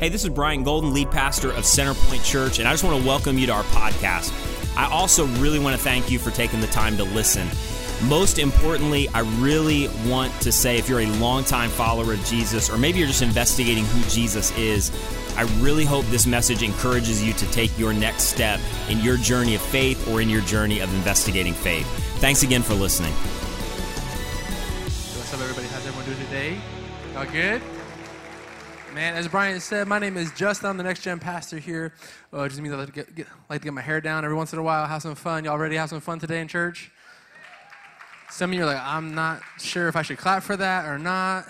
[0.00, 3.06] Hey, this is Brian Golden, lead pastor of Centerpoint Church, and I just want to
[3.06, 4.32] welcome you to our podcast.
[4.74, 7.46] I also really want to thank you for taking the time to listen.
[8.08, 12.78] Most importantly, I really want to say if you're a longtime follower of Jesus, or
[12.78, 14.90] maybe you're just investigating who Jesus is,
[15.36, 18.58] I really hope this message encourages you to take your next step
[18.88, 21.86] in your journey of faith or in your journey of investigating faith.
[22.20, 23.12] Thanks again for listening.
[25.12, 25.66] What's up, everybody?
[25.66, 26.58] How's everyone doing today?
[27.14, 27.60] All good?
[28.94, 30.68] Man, as Brian said, my name is Justin.
[30.68, 31.94] I'm the next gen pastor here.
[32.32, 34.36] Uh, just means I like to, get, get, like to get my hair down every
[34.36, 35.44] once in a while, have some fun.
[35.44, 36.90] Y'all ready to have some fun today in church?
[38.30, 40.98] Some of you are like, I'm not sure if I should clap for that or
[40.98, 41.46] not.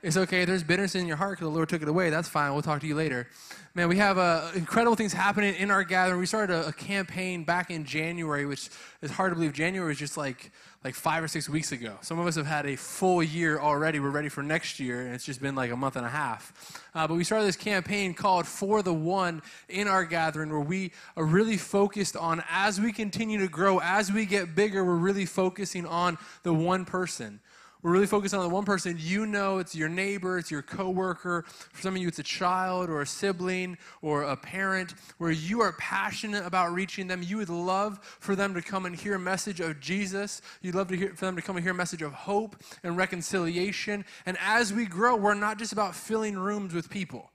[0.00, 0.44] It's okay.
[0.44, 2.08] There's bitterness in your heart because the Lord took it away.
[2.08, 2.52] That's fine.
[2.52, 3.26] We'll talk to you later.
[3.74, 6.20] Man, we have uh, incredible things happening in our gathering.
[6.20, 8.70] We started a, a, campaign back in January, which
[9.02, 9.52] is hard to believe.
[9.52, 10.52] January was just like
[10.84, 11.96] like five or six weeks ago.
[12.00, 13.98] Some of us have had a full year already.
[13.98, 16.80] We're ready for next year, and it's just been like a month and a half.
[16.94, 20.92] Uh, but we started this campaign called For the One in our gathering, where we
[21.16, 25.26] are really focused on as we continue to grow, as we get bigger, we're really
[25.26, 27.40] focusing on the one person.
[27.82, 29.58] We're really focused on the one person you know.
[29.58, 31.44] It's your neighbor, it's your coworker.
[31.46, 35.60] For some of you, it's a child or a sibling or a parent where you
[35.60, 37.22] are passionate about reaching them.
[37.22, 40.42] You would love for them to come and hear a message of Jesus.
[40.60, 42.96] You'd love to hear, for them to come and hear a message of hope and
[42.96, 44.04] reconciliation.
[44.26, 47.30] And as we grow, we're not just about filling rooms with people.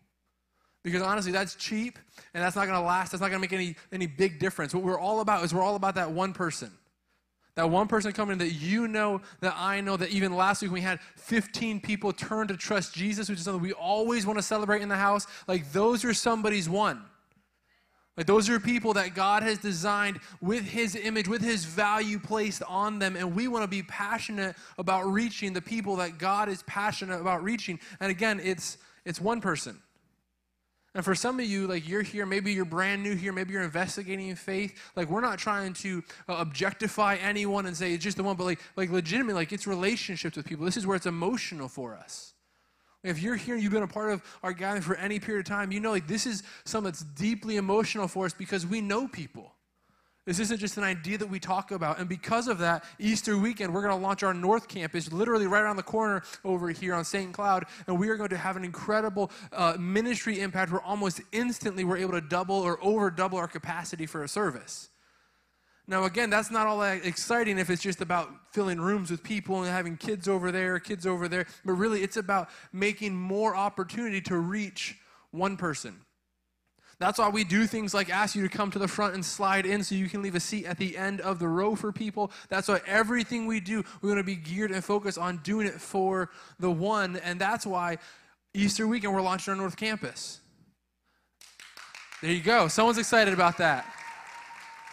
[0.84, 1.98] Because honestly, that's cheap
[2.34, 3.14] and that's not going to last.
[3.14, 4.74] That's not going to make any, any big difference.
[4.74, 6.70] What we're all about is we're all about that one person.
[7.56, 10.72] That one person coming in that you know, that I know, that even last week
[10.72, 14.44] we had 15 people turn to trust Jesus, which is something we always want to
[14.44, 15.28] celebrate in the house.
[15.48, 17.04] Like those are somebody's one.
[18.18, 22.64] Like those are people that God has designed with his image, with his value placed
[22.64, 23.16] on them.
[23.16, 27.44] And we want to be passionate about reaching the people that God is passionate about
[27.44, 27.80] reaching.
[28.00, 29.80] And again, it's it's one person.
[30.96, 33.64] And for some of you, like you're here, maybe you're brand new here, maybe you're
[33.64, 34.80] investigating faith.
[34.96, 38.44] Like we're not trying to uh, objectify anyone and say it's just the one, but
[38.44, 40.66] like, like legitimately, like it's relationships with people.
[40.66, 42.34] This is where it's emotional for us.
[43.04, 45.72] If you're here, you've been a part of our gathering for any period of time,
[45.72, 49.52] you know like this is something that's deeply emotional for us because we know people.
[50.26, 52.00] This isn't just an idea that we talk about.
[52.00, 55.62] And because of that, Easter weekend, we're going to launch our North Campus, literally right
[55.62, 57.34] around the corner over here on St.
[57.34, 57.66] Cloud.
[57.88, 61.98] And we are going to have an incredible uh, ministry impact where almost instantly we're
[61.98, 64.90] able to double or over double our capacity for a service.
[65.88, 69.64] Now, again, that's not all that exciting if it's just about filling rooms with people
[69.64, 71.46] and having kids over there, kids over there.
[71.66, 74.98] But really, it's about making more opportunity to reach
[75.32, 75.98] one person.
[77.04, 79.66] That's why we do things like ask you to come to the front and slide
[79.66, 82.32] in so you can leave a seat at the end of the row for people.
[82.48, 85.82] That's why everything we do, we're going to be geared and focused on doing it
[85.82, 86.30] for
[86.62, 87.18] the one.
[87.18, 87.98] And that's why
[88.54, 90.40] Easter weekend we're launching our North Campus.
[92.22, 92.70] There you go.
[92.70, 93.86] Someone's excited about that.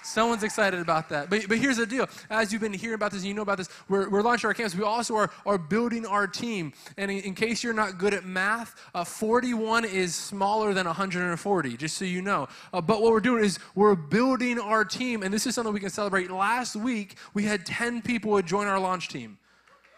[0.03, 1.31] Someone's excited about that.
[1.31, 2.09] But, but here's the deal.
[2.29, 4.55] As you've been hearing about this and you know about this, we're, we're launching our
[4.55, 4.75] campus.
[4.75, 6.73] We also are, are building our team.
[6.97, 11.77] And in, in case you're not good at math, uh, 41 is smaller than 140,
[11.77, 12.49] just so you know.
[12.73, 15.23] Uh, but what we're doing is we're building our team.
[15.23, 16.31] And this is something we can celebrate.
[16.31, 19.39] Last week, we had 10 people join our launch team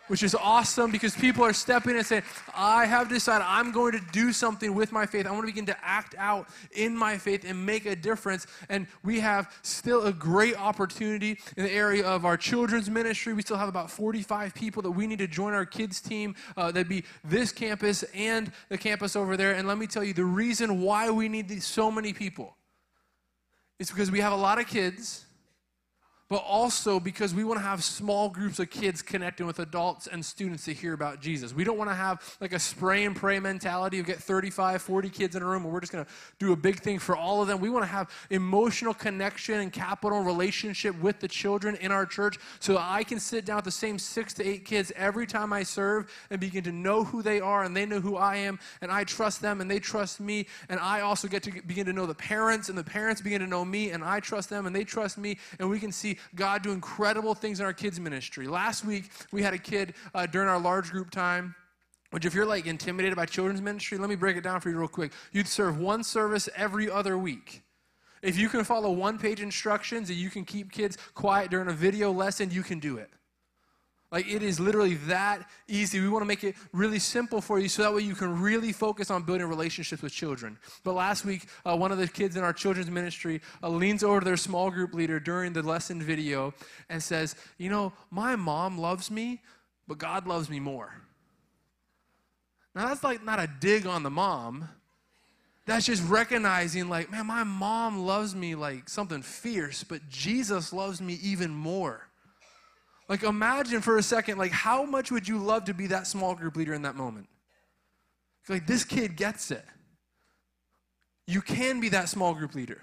[0.09, 2.23] which is awesome because people are stepping and saying,
[2.55, 5.27] I have decided I'm going to do something with my faith.
[5.27, 8.47] I want to begin to act out in my faith and make a difference.
[8.69, 13.33] And we have still a great opportunity in the area of our children's ministry.
[13.33, 16.35] We still have about 45 people that we need to join our kids' team.
[16.57, 19.53] Uh, that'd be this campus and the campus over there.
[19.53, 22.57] And let me tell you, the reason why we need so many people
[23.79, 25.25] is because we have a lot of kids
[26.29, 30.25] but also because we want to have small groups of kids connecting with adults and
[30.25, 31.53] students to hear about Jesus.
[31.53, 35.11] We don't want to have like a spray and pray mentality of get 35, 40
[35.11, 37.43] kids in a room and we're just going to do a big thing for all
[37.43, 37.61] of them.
[37.61, 42.39] We want to have emotional connection and capital relationship with the children in our church
[42.61, 45.63] so I can sit down with the same six to eight kids every time I
[45.63, 48.91] serve and begin to know who they are and they know who I am and
[48.91, 52.07] I trust them and they trust me and I also get to begin to know
[52.07, 54.85] the parents and the parents begin to know me and I trust them and they
[54.85, 58.47] trust me and we can see God do incredible things in our kids' ministry.
[58.47, 61.55] Last week, we had a kid uh, during our large group time.
[62.11, 64.79] Which, if you're like intimidated by children's ministry, let me break it down for you
[64.79, 65.13] real quick.
[65.33, 67.63] You'd serve one service every other week.
[68.21, 71.73] If you can follow one page instructions and you can keep kids quiet during a
[71.73, 73.09] video lesson, you can do it.
[74.13, 75.99] Like it is literally that easy.
[75.99, 78.71] We want to make it really simple for you so that way you can really
[78.71, 80.59] focus on building relationships with children.
[80.85, 84.21] But last week, uh, one of the kids in our children's ministry uh, leans over
[84.21, 86.53] to their small group leader during the lesson video
[86.91, 89.41] and says, You know, my mom loves me,
[89.89, 90.95] but God loves me more.
[92.75, 94.69] Now, that's like not a dig on the mom.
[95.65, 101.01] That's just recognizing, like, man, my mom loves me like something fierce, but Jesus loves
[101.01, 102.09] me even more.
[103.09, 106.35] Like, imagine for a second, like, how much would you love to be that small
[106.35, 107.29] group leader in that moment?
[108.49, 109.65] Like, this kid gets it.
[111.27, 112.83] You can be that small group leader.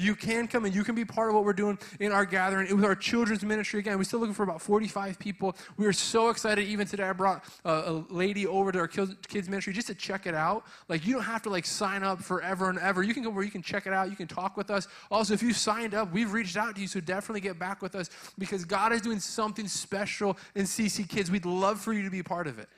[0.00, 2.74] You can come and you can be part of what we're doing in our gathering
[2.74, 3.80] with our children's ministry.
[3.80, 5.54] Again, we're still looking for about 45 people.
[5.76, 6.66] We are so excited.
[6.66, 10.26] Even today, I brought a, a lady over to our kids ministry just to check
[10.26, 10.64] it out.
[10.88, 13.02] Like, you don't have to like sign up forever and ever.
[13.02, 14.08] You can go where you can check it out.
[14.08, 14.88] You can talk with us.
[15.10, 17.94] Also, if you signed up, we've reached out to you, so definitely get back with
[17.94, 18.08] us
[18.38, 21.30] because God is doing something special in CC Kids.
[21.30, 22.70] We'd love for you to be part of it.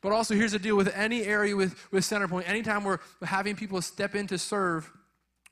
[0.00, 3.82] But also, here's the deal with any area with, with Centerpoint, anytime we're having people
[3.82, 4.90] step in to serve,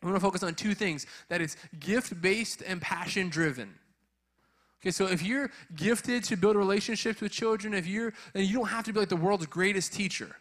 [0.03, 3.75] want to focus on two things that it's gift based and passion driven.
[4.83, 8.69] Okay, so if you're gifted to build relationships with children, if you're, then you don't
[8.69, 10.35] have to be like the world's greatest teacher.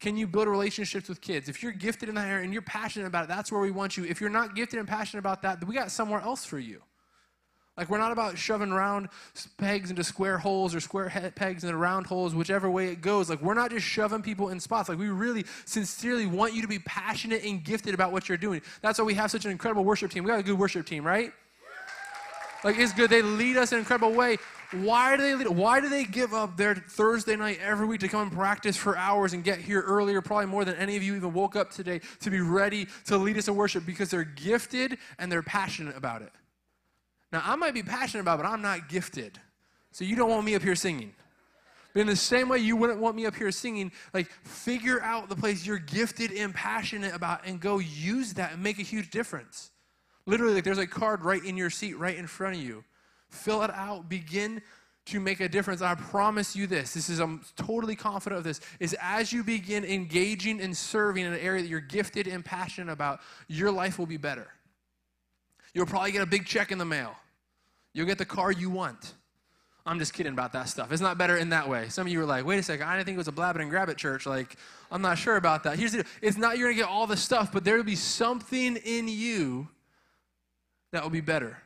[0.00, 1.48] Can you build relationships with kids?
[1.48, 3.96] If you're gifted in that area and you're passionate about it, that's where we want
[3.96, 4.04] you.
[4.04, 6.82] If you're not gifted and passionate about that, we got somewhere else for you.
[7.78, 9.08] Like, we're not about shoving round
[9.56, 13.30] pegs into square holes or square pegs into round holes, whichever way it goes.
[13.30, 14.88] Like, we're not just shoving people in spots.
[14.88, 18.62] Like, we really sincerely want you to be passionate and gifted about what you're doing.
[18.82, 20.24] That's why we have such an incredible worship team.
[20.24, 21.32] We got a good worship team, right?
[22.64, 23.10] Like, it's good.
[23.10, 24.38] They lead us in an incredible way.
[24.72, 25.46] Why do they lead?
[25.46, 28.98] Why do they give up their Thursday night every week to come and practice for
[28.98, 32.00] hours and get here earlier, probably more than any of you even woke up today
[32.20, 33.86] to be ready to lead us in worship?
[33.86, 36.32] Because they're gifted and they're passionate about it.
[37.32, 39.38] Now, I might be passionate about it, but I'm not gifted.
[39.90, 41.12] So you don't want me up here singing.
[41.92, 45.28] But in the same way you wouldn't want me up here singing, like figure out
[45.28, 49.10] the place you're gifted and passionate about and go use that and make a huge
[49.10, 49.70] difference.
[50.26, 52.84] Literally, like there's a card right in your seat, right in front of you.
[53.30, 54.62] Fill it out, begin
[55.06, 55.80] to make a difference.
[55.80, 59.84] I promise you this, this is, I'm totally confident of this, is as you begin
[59.84, 64.06] engaging and serving in an area that you're gifted and passionate about, your life will
[64.06, 64.48] be better.
[65.74, 67.14] You'll probably get a big check in the mail.
[67.92, 69.14] You'll get the car you want.
[69.86, 70.92] I'm just kidding about that stuff.
[70.92, 71.88] It's not better in that way.
[71.88, 73.56] Some of you were like, wait a second, I didn't think it was a blab
[73.56, 74.26] it and grab it church.
[74.26, 74.56] Like,
[74.90, 75.78] I'm not sure about that.
[75.78, 78.76] Here's the it's not you're gonna get all the stuff, but there will be something
[78.76, 79.68] in you
[80.92, 81.56] that will be better.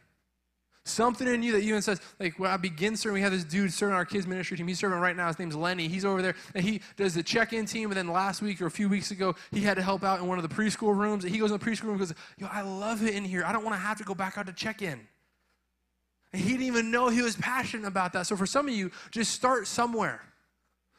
[0.85, 3.73] Something in you that even says, like when I begin serving, we have this dude
[3.73, 4.67] serving our kids ministry team.
[4.67, 5.29] He's serving right now.
[5.29, 5.87] His name's Lenny.
[5.87, 7.91] He's over there and he does the check-in team.
[7.91, 10.27] And then last week or a few weeks ago, he had to help out in
[10.27, 11.23] one of the preschool rooms.
[11.25, 13.45] And he goes in the preschool room and goes, Yo, I love it in here.
[13.45, 15.01] I don't want to have to go back out to check in.
[16.33, 18.27] And he didn't even know he was passionate about that.
[18.27, 20.21] So for some of you, just start somewhere.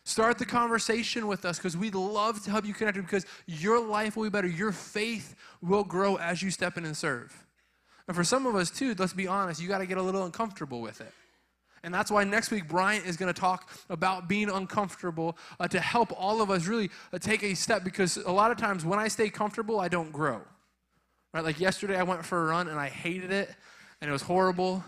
[0.06, 4.16] Start the conversation with us because we'd love to help you connect because your life
[4.16, 4.48] will be better.
[4.48, 7.46] Your faith will grow as you step in and serve.
[8.08, 10.26] And for some of us, too, let's be honest, you got to get a little
[10.26, 11.12] uncomfortable with it.
[11.84, 15.80] And that's why next week, Bryant is going to talk about being uncomfortable uh, to
[15.80, 19.00] help all of us really uh, take a step because a lot of times when
[19.00, 20.42] I stay comfortable, I don't grow.
[21.34, 21.44] Right?
[21.44, 23.50] Like yesterday, I went for a run and I hated it
[24.00, 24.84] and it was horrible,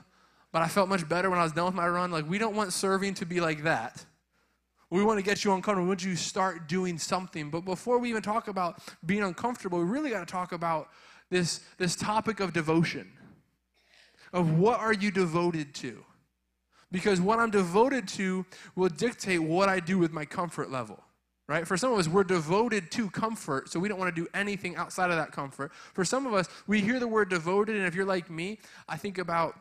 [0.53, 2.11] but I felt much better when I was done with my run.
[2.11, 4.05] Like, we don't want serving to be like that.
[4.89, 5.87] We want to get you uncomfortable.
[5.87, 7.49] Want you start doing something.
[7.49, 10.89] But before we even talk about being uncomfortable, we really got to talk about
[11.29, 13.11] this, this topic of devotion.
[14.33, 16.03] Of what are you devoted to?
[16.91, 18.45] Because what I'm devoted to
[18.75, 21.01] will dictate what I do with my comfort level.
[21.47, 21.67] Right?
[21.67, 24.75] For some of us, we're devoted to comfort, so we don't want to do anything
[24.75, 25.71] outside of that comfort.
[25.93, 28.57] For some of us, we hear the word devoted, and if you're like me,
[28.89, 29.55] I think about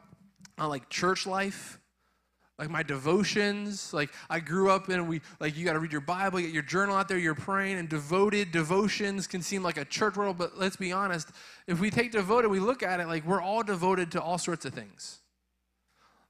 [0.59, 1.79] uh, like church life
[2.59, 6.01] like my devotions like i grew up in we like you got to read your
[6.01, 9.85] bible get your journal out there you're praying and devoted devotions can seem like a
[9.85, 11.31] church world but let's be honest
[11.67, 14.65] if we take devoted we look at it like we're all devoted to all sorts
[14.65, 15.21] of things.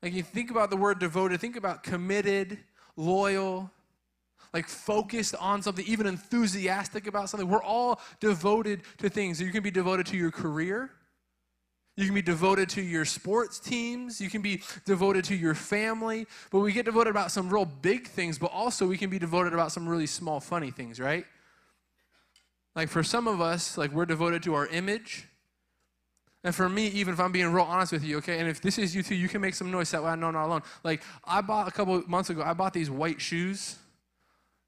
[0.03, 2.59] Like you think about the word devoted think about committed
[2.97, 3.71] loyal
[4.53, 7.49] like focused on something even enthusiastic about something.
[7.49, 9.41] We're all devoted to things.
[9.41, 10.91] You can be devoted to your career
[11.97, 14.21] you can be devoted to your sports teams.
[14.21, 16.27] You can be devoted to your family.
[16.51, 19.53] But we get devoted about some real big things, but also we can be devoted
[19.53, 21.25] about some really small, funny things, right?
[22.75, 25.29] Like for some of us, like we're devoted to our image.
[26.43, 28.77] And for me, even if I'm being real honest with you, okay, and if this
[28.77, 30.63] is you too, you can make some noise that way I know I'm not alone.
[30.83, 33.79] Like I bought a couple months ago, I bought these white shoes.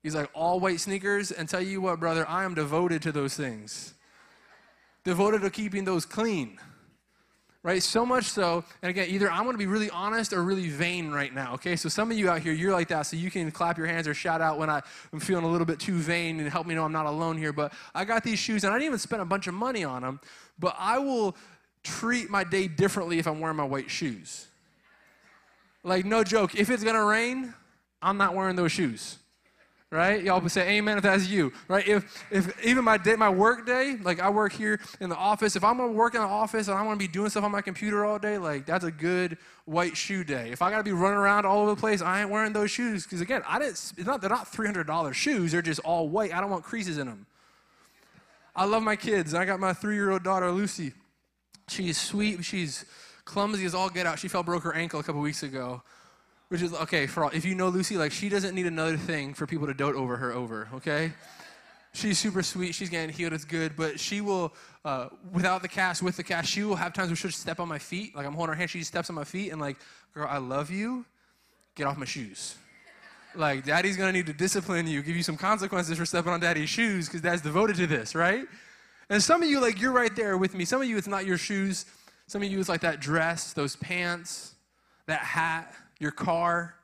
[0.04, 3.35] These like all white sneakers, and tell you what, brother, I am devoted to those
[3.35, 3.95] things.
[5.02, 6.61] devoted to keeping those clean
[7.66, 7.82] right?
[7.82, 11.35] So much so, and again, either I'm to be really honest or really vain right
[11.35, 11.75] now, okay?
[11.75, 14.06] So some of you out here, you're like that, so you can clap your hands
[14.06, 14.82] or shout out when I,
[15.12, 17.52] am feeling a little bit too vain and help me know I'm not alone here.
[17.52, 20.02] But I got these shoes, and I didn't even spend a bunch of money on
[20.02, 20.20] them,
[20.61, 21.37] but I will
[21.82, 24.46] treat my day differently if I'm wearing my white shoes.
[25.82, 27.52] Like, no joke, if it's to rain,
[28.00, 29.18] I'm not wearing those shoes.
[29.90, 30.23] Right?
[30.23, 31.87] Y'all would say amen if that's you, right?
[31.87, 35.57] If if even my day, my work day, like I work here in the office,
[35.57, 37.61] if I'm gonna work in the office and I'm gonna be doing stuff on my
[37.61, 40.50] computer all day, like that's a good white shoe day.
[40.50, 43.05] If I gotta be running around all over the place, I ain't wearing those shoes
[43.05, 43.73] because again, I didn't.
[43.97, 45.52] It's not they're not three hundred dollars shoes.
[45.52, 46.35] They're just all white.
[46.35, 47.26] I don't want creases in them.
[48.55, 49.35] I love my kids.
[49.35, 50.93] I got my three year old daughter Lucy.
[51.69, 52.45] She's sweet.
[52.45, 52.85] She's
[53.25, 54.19] clumsy as all get out.
[54.19, 55.83] She fell broke her ankle a couple weeks ago.
[56.49, 57.31] Which is okay for all.
[57.31, 60.17] If you know Lucy, like she doesn't need another thing for people to dote over
[60.17, 60.69] her over.
[60.75, 61.12] Okay,
[61.93, 62.75] she's super sweet.
[62.75, 63.33] She's getting healed.
[63.33, 63.75] It's good.
[63.76, 67.17] But she will, uh, without the cast, with the cast, she will have times where
[67.17, 68.15] she'll step on my feet.
[68.15, 69.76] Like I'm holding her hand, she steps on my feet and like,
[70.15, 71.05] girl, I love you.
[71.75, 72.57] Get off my shoes.
[73.35, 76.71] Like daddy's gonna need to discipline you, give you some consequences for stepping on daddy's
[76.71, 78.47] shoes because dad's devoted to this, right?
[79.11, 80.65] And some of you, like you're right there with me.
[80.65, 81.87] Some of you, it's not your shoes.
[82.29, 84.55] Some of you, it's like that dress, those pants,
[85.07, 86.75] that hat your car,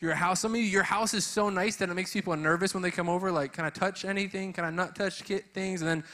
[0.00, 0.40] your house.
[0.40, 2.90] Some of you, your house is so nice that it makes people nervous when they
[2.90, 3.30] come over.
[3.30, 4.52] Like, can I touch anything?
[4.52, 5.82] Can I not touch things?
[5.82, 6.04] And then,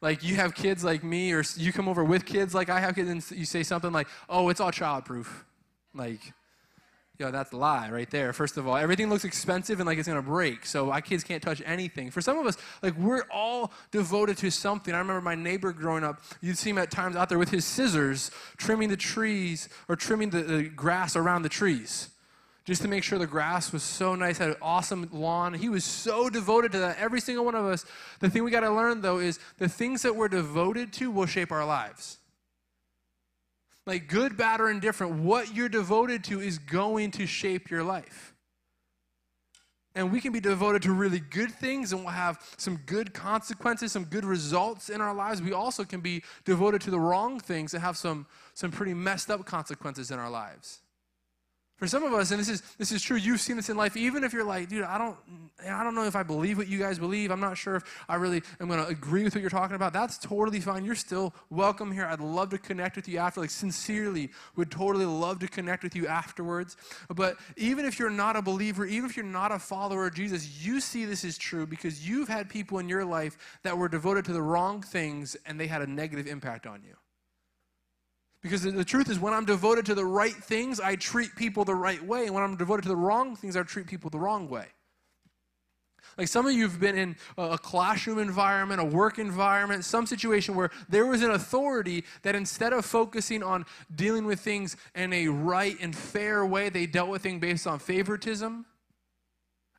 [0.00, 2.94] like, you have kids like me, or you come over with kids like I have
[2.94, 5.26] kids, and you say something like, "Oh, it's all childproof."
[5.94, 6.20] Like,
[7.20, 8.32] Yo, that's a lie right there.
[8.32, 10.64] First of all, everything looks expensive and like it's gonna break.
[10.64, 12.10] So my kids can't touch anything.
[12.10, 14.94] For some of us, like we're all devoted to something.
[14.94, 17.66] I remember my neighbor growing up, you'd see him at times out there with his
[17.66, 22.08] scissors trimming the trees or trimming the, the grass around the trees.
[22.64, 25.52] Just to make sure the grass was so nice, had an awesome lawn.
[25.52, 26.96] He was so devoted to that.
[26.96, 27.84] Every single one of us.
[28.20, 31.26] The thing we got to learn, though, is the things that we're devoted to will
[31.26, 32.19] shape our lives
[33.90, 38.32] like good, bad, or indifferent, what you're devoted to is going to shape your life.
[39.96, 43.90] And we can be devoted to really good things and we'll have some good consequences,
[43.90, 45.42] some good results in our lives.
[45.42, 49.28] We also can be devoted to the wrong things and have some, some pretty messed
[49.28, 50.82] up consequences in our lives.
[51.80, 53.96] For some of us, and this is this is true, you've seen this in life.
[53.96, 55.16] Even if you're like, dude, I don't,
[55.66, 57.30] I don't know if I believe what you guys believe.
[57.30, 59.94] I'm not sure if I really am going to agree with what you're talking about.
[59.94, 60.84] That's totally fine.
[60.84, 62.04] You're still welcome here.
[62.04, 63.40] I'd love to connect with you after.
[63.40, 66.76] Like sincerely, would totally love to connect with you afterwards.
[67.08, 70.62] But even if you're not a believer, even if you're not a follower of Jesus,
[70.62, 74.26] you see this is true because you've had people in your life that were devoted
[74.26, 76.94] to the wrong things and they had a negative impact on you.
[78.42, 81.74] Because the truth is, when I'm devoted to the right things, I treat people the
[81.74, 82.24] right way.
[82.24, 84.66] And when I'm devoted to the wrong things, I treat people the wrong way.
[86.16, 90.54] Like some of you have been in a classroom environment, a work environment, some situation
[90.54, 95.28] where there was an authority that instead of focusing on dealing with things in a
[95.28, 98.66] right and fair way, they dealt with things based on favoritism.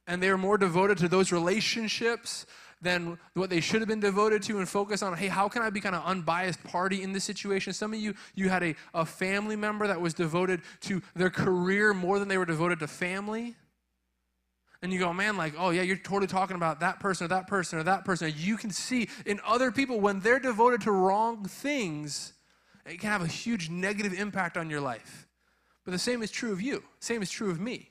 [0.08, 2.46] And they were more devoted to those relationships
[2.82, 5.70] than what they should have been devoted to and focus on, hey, how can I
[5.70, 7.74] be kind of unbiased party in this situation?
[7.74, 11.94] Some of you, you had a, a family member that was devoted to their career
[11.94, 13.56] more than they were devoted to family.
[14.82, 17.46] And you go, man, like, oh, yeah, you're totally talking about that person or that
[17.46, 18.34] person or that person.
[18.36, 22.34] You can see in other people when they're devoted to wrong things,
[22.88, 25.28] it can have a huge negative impact on your life.
[25.86, 27.91] But the same is true of you, same is true of me.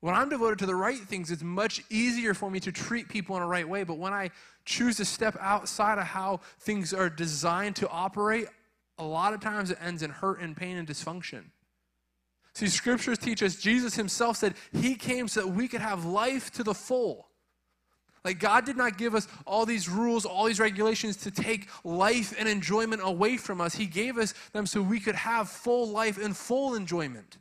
[0.00, 3.36] When I'm devoted to the right things, it's much easier for me to treat people
[3.36, 3.84] in a right way.
[3.84, 4.30] But when I
[4.64, 8.46] choose to step outside of how things are designed to operate,
[8.98, 11.44] a lot of times it ends in hurt and pain and dysfunction.
[12.54, 16.50] See, scriptures teach us, Jesus himself said he came so that we could have life
[16.52, 17.28] to the full.
[18.24, 22.34] Like, God did not give us all these rules, all these regulations to take life
[22.38, 23.74] and enjoyment away from us.
[23.74, 27.38] He gave us them so we could have full life and full enjoyment.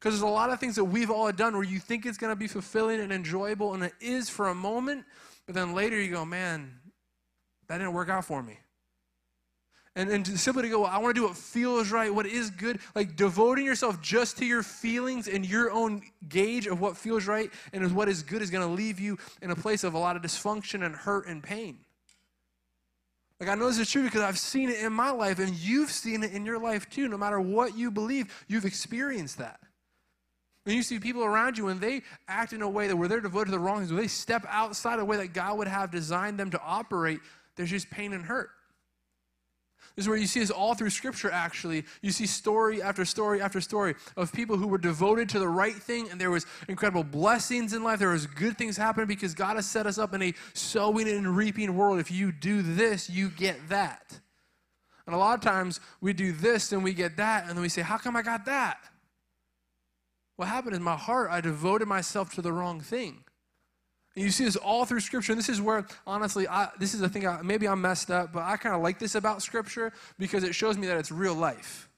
[0.00, 2.32] Because there's a lot of things that we've all done where you think it's going
[2.32, 5.04] to be fulfilling and enjoyable, and it is for a moment,
[5.44, 6.72] but then later you go, man,
[7.68, 8.58] that didn't work out for me.
[9.96, 12.48] And, and simply to go, well, I want to do what feels right, what is
[12.48, 17.26] good, like devoting yourself just to your feelings and your own gauge of what feels
[17.26, 19.98] right and what is good is going to leave you in a place of a
[19.98, 21.80] lot of dysfunction and hurt and pain.
[23.40, 25.90] Like, I know this is true because I've seen it in my life, and you've
[25.90, 27.08] seen it in your life too.
[27.08, 29.60] No matter what you believe, you've experienced that.
[30.64, 33.20] When you see people around you, when they act in a way that where they're
[33.20, 35.90] devoted to the wrong things, when they step outside the way that God would have
[35.90, 37.20] designed them to operate,
[37.56, 38.50] there's just pain and hurt.
[39.96, 41.84] This is where you see this all through Scripture, actually.
[42.00, 45.74] You see story after story after story of people who were devoted to the right
[45.74, 47.98] thing, and there was incredible blessings in life.
[47.98, 51.36] There was good things happening because God has set us up in a sowing and
[51.36, 51.98] reaping world.
[51.98, 54.20] If you do this, you get that.
[55.06, 57.68] And a lot of times we do this and we get that, and then we
[57.68, 58.78] say, How come I got that?
[60.40, 63.24] What happened in my heart, I devoted myself to the wrong thing.
[64.16, 65.32] And you see this all through Scripture.
[65.32, 68.32] And this is where, honestly, I, this is the thing, I, maybe I'm messed up,
[68.32, 71.34] but I kind of like this about Scripture because it shows me that it's real
[71.34, 71.89] life.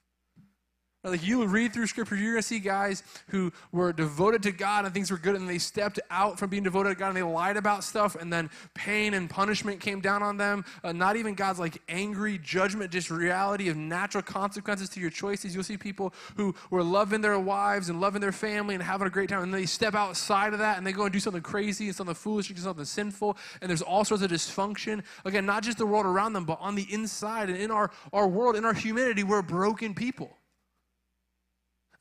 [1.05, 4.95] Like you read through scripture, you're to see guys who were devoted to God and
[4.95, 7.57] things were good, and they stepped out from being devoted to God and they lied
[7.57, 10.65] about stuff, and then pain and punishment came down on them.
[10.85, 15.55] Uh, not even God's like angry judgment, just reality of natural consequences to your choices.
[15.55, 19.11] You'll see people who were loving their wives and loving their family and having a
[19.11, 21.87] great time, and they step outside of that and they go and do something crazy
[21.87, 25.03] and something foolish and something sinful, and there's all sorts of dysfunction.
[25.25, 28.29] Again, not just the world around them, but on the inside and in our, our
[28.29, 30.39] world, in our humanity, we're broken people.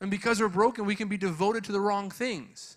[0.02, 2.76] And because we're broken, we can be devoted to the wrong things.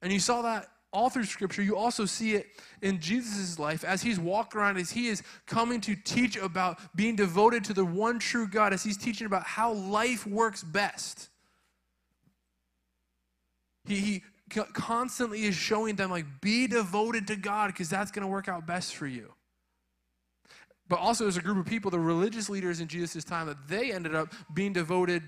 [0.00, 1.62] And you saw that all through Scripture.
[1.62, 2.46] You also see it
[2.80, 7.16] in Jesus' life as he's walking around, as he is coming to teach about being
[7.16, 11.28] devoted to the one true God, as he's teaching about how life works best.
[13.84, 14.22] He, he
[14.72, 18.66] constantly is showing them, like, be devoted to God because that's going to work out
[18.66, 19.34] best for you.
[20.88, 23.92] But also, there's a group of people, the religious leaders in Jesus' time, that they
[23.92, 25.22] ended up being devoted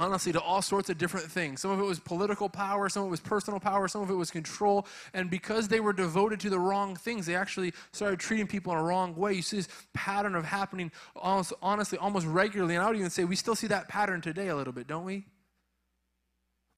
[0.00, 1.60] honestly to all sorts of different things.
[1.60, 4.14] Some of it was political power, some of it was personal power, some of it
[4.14, 4.86] was control.
[5.12, 8.78] And because they were devoted to the wrong things, they actually started treating people in
[8.78, 9.34] a wrong way.
[9.34, 12.74] You see this pattern of happening almost, honestly almost regularly.
[12.74, 15.04] And I would even say we still see that pattern today a little bit, don't
[15.04, 15.26] we?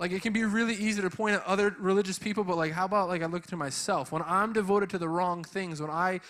[0.01, 2.87] Like it can be really easy to point at other religious people, but like how
[2.87, 4.11] about like I look to myself?
[4.11, 6.21] When I'm devoted to the wrong things, when I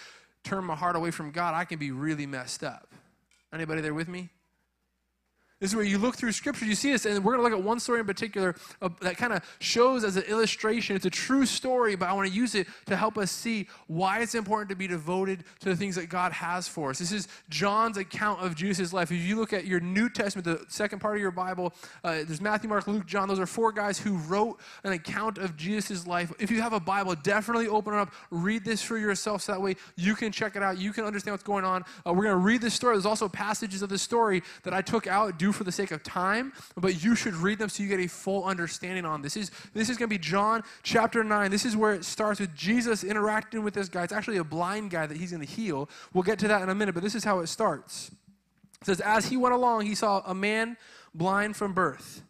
[0.44, 2.92] turn my heart away from God, I can be really messed up.
[3.50, 4.30] Anybody there with me?
[5.62, 7.56] This is where you look through scripture, you see this, and we're going to look
[7.56, 10.96] at one story in particular uh, that kind of shows as an illustration.
[10.96, 14.22] It's a true story, but I want to use it to help us see why
[14.22, 16.98] it's important to be devoted to the things that God has for us.
[16.98, 19.12] This is John's account of Jesus' life.
[19.12, 22.40] If you look at your New Testament, the second part of your Bible, uh, there's
[22.40, 23.28] Matthew, Mark, Luke, John.
[23.28, 26.32] Those are four guys who wrote an account of Jesus' life.
[26.40, 29.62] If you have a Bible, definitely open it up, read this for yourself, so that
[29.62, 31.84] way you can check it out, you can understand what's going on.
[32.04, 32.96] Uh, we're going to read this story.
[32.96, 36.02] There's also passages of the story that I took out, do for the sake of
[36.02, 39.36] time, but you should read them so you get a full understanding on this.
[39.36, 41.50] Is this is going to be John chapter 9.
[41.50, 44.04] This is where it starts with Jesus interacting with this guy.
[44.04, 45.88] It's actually a blind guy that he's going to heal.
[46.12, 48.10] We'll get to that in a minute, but this is how it starts.
[48.80, 50.76] It says, As he went along, he saw a man
[51.14, 52.22] blind from birth.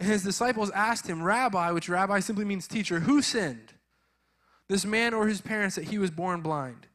[0.00, 3.72] And his disciples asked him, Rabbi, which rabbi simply means teacher, who sinned?
[4.68, 6.87] This man or his parents that he was born blind?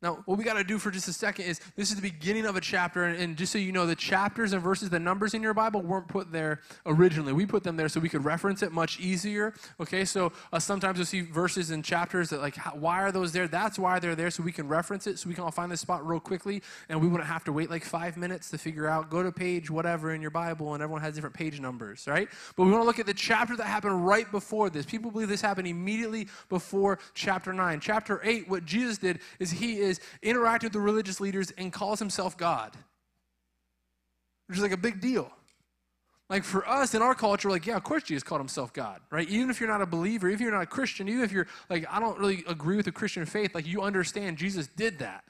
[0.00, 2.46] Now, what we got to do for just a second is this is the beginning
[2.46, 5.34] of a chapter, and, and, just so you know, the chapters and verses, the numbers
[5.34, 7.32] in your Bible weren't put there originally.
[7.32, 9.54] We put them there so we could reference it much easier.
[9.80, 13.32] Okay, so uh, sometimes you'll see verses and chapters that, like, how, why are those
[13.32, 13.48] there?
[13.48, 15.80] That's why they're there, so we can reference it, so we can all find this
[15.80, 19.10] spot real quickly, and we wouldn't have to wait like five minutes to figure out,
[19.10, 22.28] go to page whatever in your Bible, and everyone has different page numbers, right?
[22.54, 24.86] But we want to look at the chapter that happened right before this.
[24.86, 27.80] People believe this happened immediately before chapter 9.
[27.80, 29.87] Chapter 8, what Jesus did is he is
[30.22, 32.76] interacting with the religious leaders and calls himself God,
[34.46, 35.30] which is like a big deal.
[36.30, 39.28] Like for us in our culture, like, yeah, of course Jesus called himself God, right?
[39.28, 41.86] Even if you're not a believer, if you're not a Christian, even if you're like,
[41.90, 45.24] I don't really agree with the Christian faith, like you understand Jesus did that.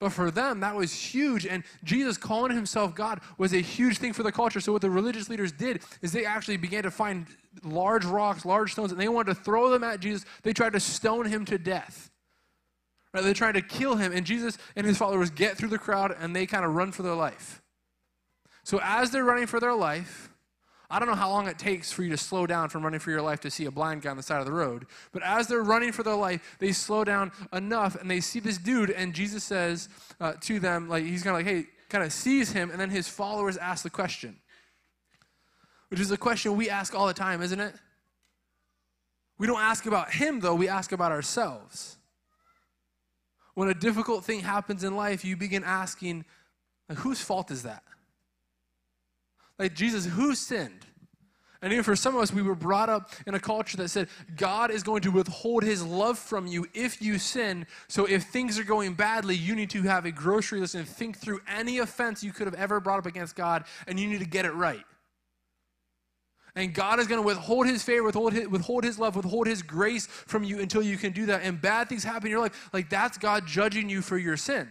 [0.00, 1.44] But for them, that was huge.
[1.44, 4.60] And Jesus calling himself God was a huge thing for the culture.
[4.60, 7.26] So, what the religious leaders did is they actually began to find
[7.64, 10.24] large rocks, large stones, and they wanted to throw them at Jesus.
[10.42, 12.10] They tried to stone him to death.
[13.12, 13.24] Right?
[13.24, 16.34] They're trying to kill him, and Jesus and his followers get through the crowd and
[16.34, 17.62] they kind of run for their life.
[18.64, 20.28] So, as they're running for their life,
[20.90, 23.10] I don't know how long it takes for you to slow down from running for
[23.10, 24.86] your life to see a blind guy on the side of the road.
[25.12, 28.56] But as they're running for their life, they slow down enough and they see this
[28.56, 32.12] dude, and Jesus says uh, to them, like, he's kind of like, hey, kind of
[32.12, 34.36] sees him, and then his followers ask the question,
[35.88, 37.74] which is a question we ask all the time, isn't it?
[39.38, 41.97] We don't ask about him, though, we ask about ourselves.
[43.58, 46.24] When a difficult thing happens in life, you begin asking,
[46.88, 47.82] like, whose fault is that?
[49.58, 50.86] Like, Jesus, who sinned?
[51.60, 54.10] And even for some of us, we were brought up in a culture that said
[54.36, 57.66] God is going to withhold his love from you if you sin.
[57.88, 61.18] So if things are going badly, you need to have a grocery list and think
[61.18, 64.24] through any offense you could have ever brought up against God, and you need to
[64.24, 64.84] get it right.
[66.58, 69.62] And God is going to withhold his favor, withhold his, withhold his love, withhold his
[69.62, 71.42] grace from you until you can do that.
[71.44, 72.68] And bad things happen in your life.
[72.72, 74.68] Like that's God judging you for your sin.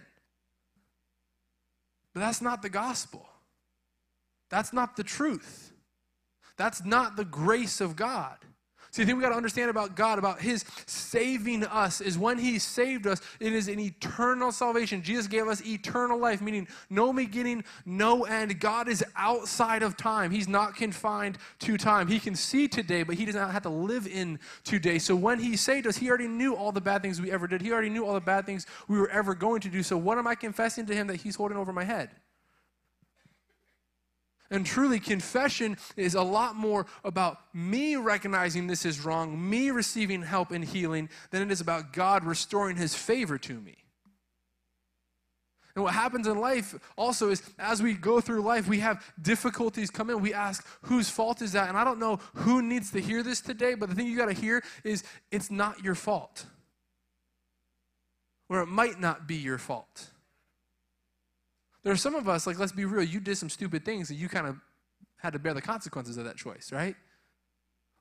[2.13, 3.25] But that's not the gospel.
[4.49, 5.71] That's not the truth.
[6.57, 8.35] That's not the grace of God.
[8.91, 12.37] See, the thing we got to understand about God, about His saving us, is when
[12.37, 15.01] He saved us, it is an eternal salvation.
[15.01, 18.59] Jesus gave us eternal life, meaning no beginning, no end.
[18.59, 20.31] God is outside of time.
[20.31, 22.07] He's not confined to time.
[22.07, 24.99] He can see today, but He does not have to live in today.
[24.99, 27.61] So when He saved us, He already knew all the bad things we ever did.
[27.61, 29.83] He already knew all the bad things we were ever going to do.
[29.83, 32.09] So what am I confessing to Him that He's holding over my head?
[34.49, 40.21] And truly, confession is a lot more about me recognizing this is wrong, me receiving
[40.21, 43.75] help and healing, than it is about God restoring his favor to me.
[45.75, 49.91] And what happens in life also is as we go through life, we have difficulties
[49.91, 50.21] come in.
[50.21, 51.69] We ask, whose fault is that?
[51.69, 54.25] And I don't know who needs to hear this today, but the thing you got
[54.25, 56.47] to hear is it's not your fault.
[58.49, 60.09] Or it might not be your fault.
[61.87, 64.19] There are some of us, like, let's be real, you did some stupid things and
[64.19, 64.57] you kind of
[65.15, 66.97] had to bear the consequences of that choice, right?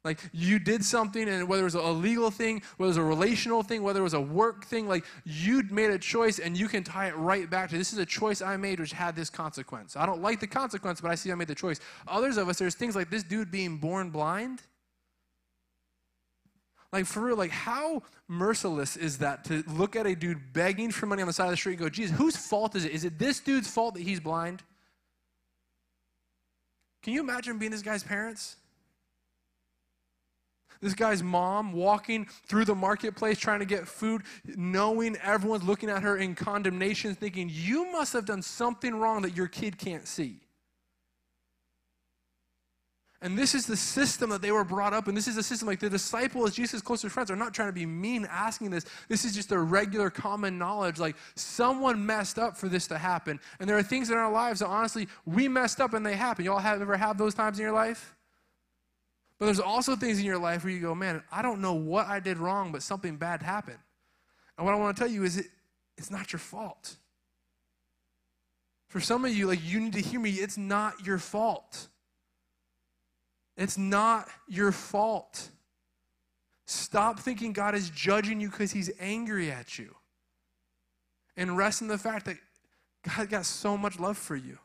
[0.05, 3.03] Like you did something, and whether it was a legal thing, whether it was a
[3.03, 6.67] relational thing, whether it was a work thing, like you made a choice, and you
[6.67, 9.31] can tie it right back to this is a choice I made which had this
[9.31, 9.95] consequence.
[9.95, 11.79] I don't like the consequence, but I see I made the choice.
[12.09, 14.63] Others of us, there's things like this dude being born blind.
[16.93, 21.07] Like, for real, like, how merciless is that to look at a dude begging for
[21.07, 22.93] money on the side of the street and go, Jesus, whose fault is it?
[22.93, 24.63] Is it this dude's fault that he's blind?
[27.03, 28.57] Can you imagine being this guy's parents?
[30.81, 36.03] This guy's mom walking through the marketplace trying to get food, knowing everyone's looking at
[36.03, 40.41] her in condemnation, thinking, You must have done something wrong that your kid can't see.
[43.23, 45.15] And this is the system that they were brought up in.
[45.15, 47.87] This is the system, like the disciples, Jesus' closest friends, are not trying to be
[47.87, 48.85] mean asking this.
[49.09, 50.99] This is just a regular common knowledge.
[50.99, 53.41] Like someone messed up for this to happen.
[53.59, 56.45] And there are things in our lives that honestly, we messed up and they happen.
[56.45, 58.15] Y'all have ever have those times in your life?
[59.39, 62.07] But there's also things in your life where you go, man, I don't know what
[62.07, 63.79] I did wrong, but something bad happened.
[64.57, 65.47] And what I want to tell you is it,
[65.99, 66.97] it's not your fault.
[68.89, 71.89] For some of you, like you need to hear me, it's not your fault.
[73.57, 75.51] It's not your fault.
[76.67, 79.95] Stop thinking God is judging you because he's angry at you.
[81.37, 82.37] And rest in the fact that
[83.17, 84.59] God got so much love for you.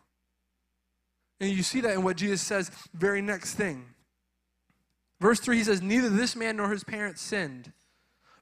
[1.40, 3.86] And you see that in what Jesus says, very next thing.
[5.20, 7.72] Verse 3, he says, Neither this man nor his parents sinned.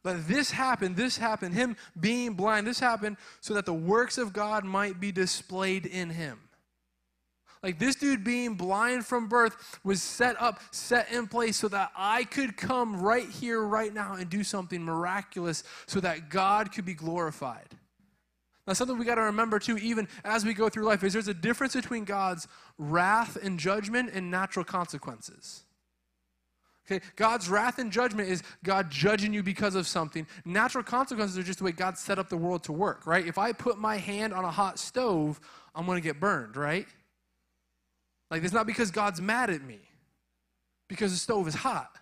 [0.01, 4.31] But this happened, this happened, him being blind, this happened so that the works of
[4.31, 6.39] God might be displayed in him.
[7.61, 11.91] Like this dude being blind from birth was set up, set in place so that
[11.95, 16.85] I could come right here, right now, and do something miraculous so that God could
[16.85, 17.67] be glorified.
[18.65, 21.27] Now, something we got to remember too, even as we go through life, is there's
[21.27, 25.63] a difference between God's wrath and judgment and natural consequences.
[26.89, 30.25] Okay, God's wrath and judgment is God judging you because of something.
[30.45, 33.27] Natural consequences are just the way God set up the world to work, right?
[33.27, 35.39] If I put my hand on a hot stove,
[35.75, 36.87] I'm going to get burned, right?
[38.29, 39.79] Like, it's not because God's mad at me,
[40.87, 41.97] because the stove is hot.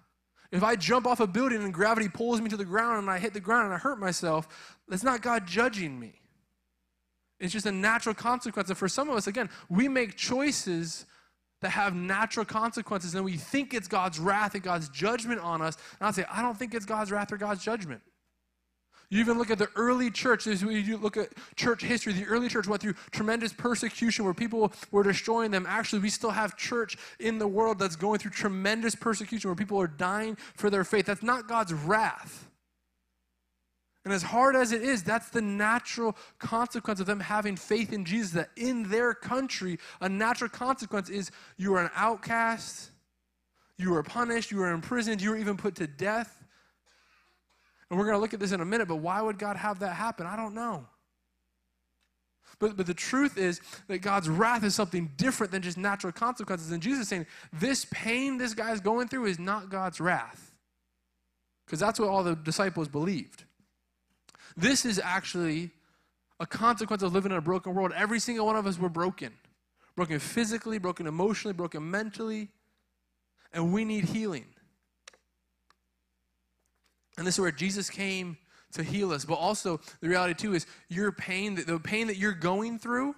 [0.52, 3.20] If I jump off a building and gravity pulls me to the ground and I
[3.20, 4.48] hit the ground and I hurt myself,
[4.88, 6.14] that's not God judging me.
[7.40, 8.70] It's just a natural consequence.
[8.70, 11.06] And for some of us, again, we make choices
[11.62, 15.76] that have natural consequences and we think it's God's wrath and God's judgment on us.
[16.00, 18.02] And I'll say, I don't think it's God's wrath or God's judgment.
[19.10, 22.50] You even look at the early church, as you look at church history, the early
[22.50, 25.66] church went through tremendous persecution where people were destroying them.
[25.68, 29.80] Actually, we still have church in the world that's going through tremendous persecution where people
[29.80, 31.06] are dying for their faith.
[31.06, 32.50] That's not God's wrath.
[34.04, 38.04] And as hard as it is, that's the natural consequence of them having faith in
[38.04, 38.32] Jesus.
[38.32, 42.92] That in their country, a natural consequence is you are an outcast,
[43.78, 46.37] you are punished, you are imprisoned, you are even put to death.
[47.90, 49.80] And we're going to look at this in a minute, but why would God have
[49.80, 50.26] that happen?
[50.26, 50.86] I don't know.
[52.60, 56.72] But, but the truth is that God's wrath is something different than just natural consequences.
[56.72, 60.56] And Jesus is saying, this pain this guy's going through is not God's wrath.
[61.66, 63.44] Because that's what all the disciples believed.
[64.56, 65.72] This is actually
[66.40, 67.92] a consequence of living in a broken world.
[67.96, 69.34] Every single one of us were broken
[69.98, 72.50] broken physically, broken emotionally, broken mentally,
[73.52, 74.46] and we need healing.
[77.18, 78.38] And this is where Jesus came
[78.74, 79.26] to heal us.
[79.26, 83.16] But also, the reality too is your pain, the pain that you're going through.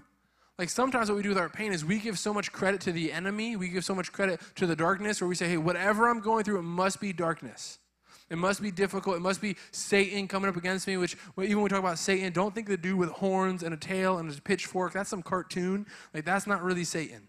[0.57, 2.91] Like sometimes what we do with our pain is we give so much credit to
[2.91, 6.09] the enemy, we give so much credit to the darkness, where we say, hey, whatever
[6.09, 7.79] I'm going through, it must be darkness.
[8.29, 9.15] It must be difficult.
[9.15, 12.31] It must be Satan coming up against me, which even when we talk about Satan,
[12.31, 15.87] don't think the dude with horns and a tail and a pitchfork, that's some cartoon.
[16.13, 17.27] Like, that's not really Satan.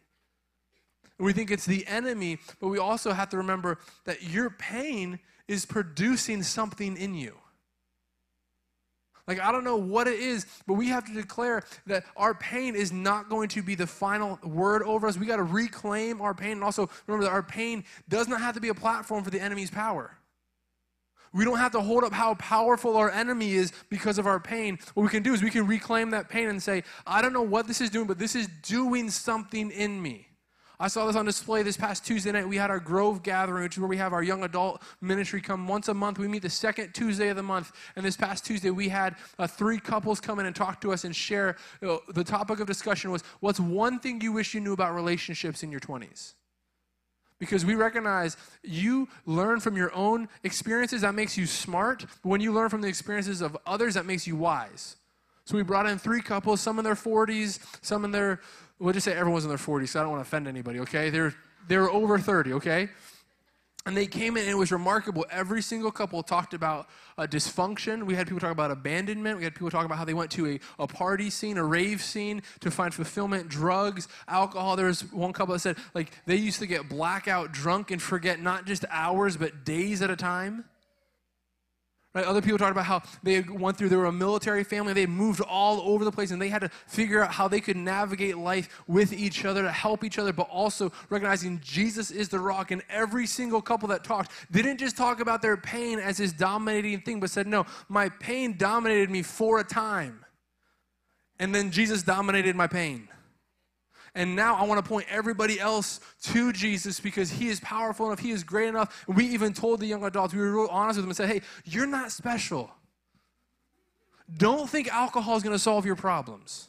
[1.19, 5.67] We think it's the enemy, but we also have to remember that your pain is
[5.67, 7.35] producing something in you.
[9.27, 12.77] Like, I don't know what it is, but we have to declare that our pain
[12.77, 15.19] is not going to be the final word over us.
[15.19, 16.53] We got to reclaim our pain.
[16.53, 19.41] And also remember that our pain does not have to be a platform for the
[19.41, 20.17] enemy's power.
[21.33, 24.79] We don't have to hold up how powerful our enemy is because of our pain.
[24.95, 27.43] What we can do is we can reclaim that pain and say, I don't know
[27.43, 30.30] what this is doing, but this is doing something in me.
[30.83, 32.49] I saw this on display this past Tuesday night.
[32.49, 35.69] We had our Grove gathering, which is where we have our young adult ministry come
[35.69, 36.19] once a month.
[36.19, 37.71] We meet the second Tuesday of the month.
[37.97, 41.05] And this past Tuesday, we had uh, three couples come in and talk to us
[41.05, 41.59] and share.
[41.83, 44.95] You know, the topic of discussion was what's one thing you wish you knew about
[44.95, 46.35] relationships in your 20s?
[47.39, 52.43] because we recognize you learn from your own experiences that makes you smart but when
[52.43, 54.97] you learn from the experiences of others that makes you wise
[55.47, 58.41] so we brought in three couples some in their 40s some in their
[58.81, 61.11] we'll just say everyone's in their 40s, so I don't want to offend anybody, okay?
[61.11, 61.35] They're,
[61.69, 62.89] they're over 30, okay?
[63.87, 65.25] And they came in, and it was remarkable.
[65.31, 68.05] Every single couple talked about uh, dysfunction.
[68.05, 69.39] We had people talk about abandonment.
[69.39, 72.03] We had people talk about how they went to a, a party scene, a rave
[72.03, 74.77] scene to find fulfillment, drugs, alcohol.
[74.77, 78.41] There was one couple that said, like, they used to get blackout drunk and forget
[78.41, 80.65] not just hours, but days at a time.
[82.13, 82.25] Right?
[82.25, 85.41] Other people talked about how they went through, they were a military family, they moved
[85.41, 88.83] all over the place, and they had to figure out how they could navigate life
[88.89, 92.73] with each other to help each other, but also recognizing Jesus is the rock.
[92.73, 97.01] And every single couple that talked didn't just talk about their pain as this dominating
[97.03, 100.25] thing, but said, No, my pain dominated me for a time.
[101.39, 103.09] And then Jesus dominated my pain.
[104.15, 108.19] And now I want to point everybody else to Jesus because he is powerful enough,
[108.19, 109.05] he is great enough.
[109.07, 111.43] We even told the young adults, we were real honest with them and said, hey,
[111.65, 112.71] you're not special.
[114.37, 116.69] Don't think alcohol is going to solve your problems.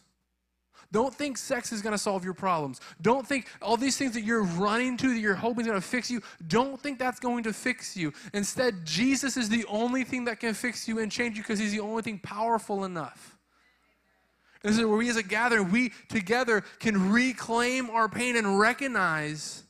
[0.91, 2.81] Don't think sex is going to solve your problems.
[3.01, 5.87] Don't think all these things that you're running to that you're hoping is going to
[5.87, 8.11] fix you, don't think that's going to fix you.
[8.33, 11.71] Instead, Jesus is the only thing that can fix you and change you because he's
[11.71, 13.37] the only thing powerful enough.
[14.63, 19.63] This is where we as a gathering, we together can reclaim our pain and recognize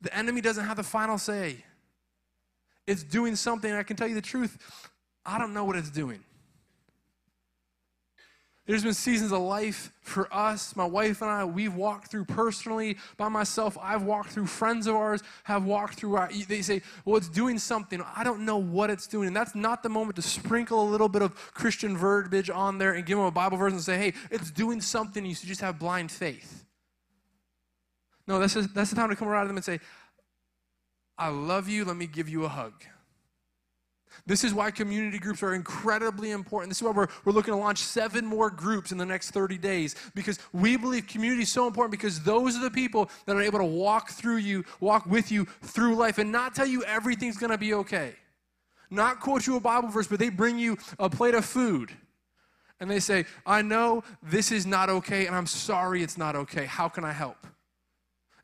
[0.00, 1.64] the enemy doesn't have the final say.
[2.86, 4.56] It's doing something, I can tell you the truth,
[5.26, 6.24] I don't know what it's doing.
[8.68, 12.98] There's been seasons of life for us, my wife and I, we've walked through personally
[13.16, 13.78] by myself.
[13.80, 16.16] I've walked through, friends of ours have walked through.
[16.16, 18.02] Our, they say, well, it's doing something.
[18.14, 19.26] I don't know what it's doing.
[19.26, 22.92] And that's not the moment to sprinkle a little bit of Christian verbiage on there
[22.92, 25.24] and give them a Bible verse and say, hey, it's doing something.
[25.24, 26.66] You should just have blind faith.
[28.26, 29.80] No, that's, just, that's the time to come around to them and say,
[31.16, 31.86] I love you.
[31.86, 32.74] Let me give you a hug.
[34.28, 36.68] This is why community groups are incredibly important.
[36.68, 39.56] This is why we're, we're looking to launch seven more groups in the next 30
[39.56, 43.40] days because we believe community is so important because those are the people that are
[43.40, 47.38] able to walk through you, walk with you through life and not tell you everything's
[47.38, 48.16] going to be okay.
[48.90, 51.90] Not quote you a Bible verse, but they bring you a plate of food
[52.80, 56.66] and they say, I know this is not okay and I'm sorry it's not okay.
[56.66, 57.46] How can I help?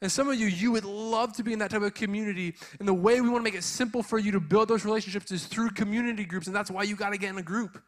[0.04, 2.54] And some of you, you would love to be in that type of community.
[2.78, 5.32] And the way we want to make it simple for you to build those relationships
[5.32, 6.46] is through community groups.
[6.46, 7.82] And that's why you got to get in a group.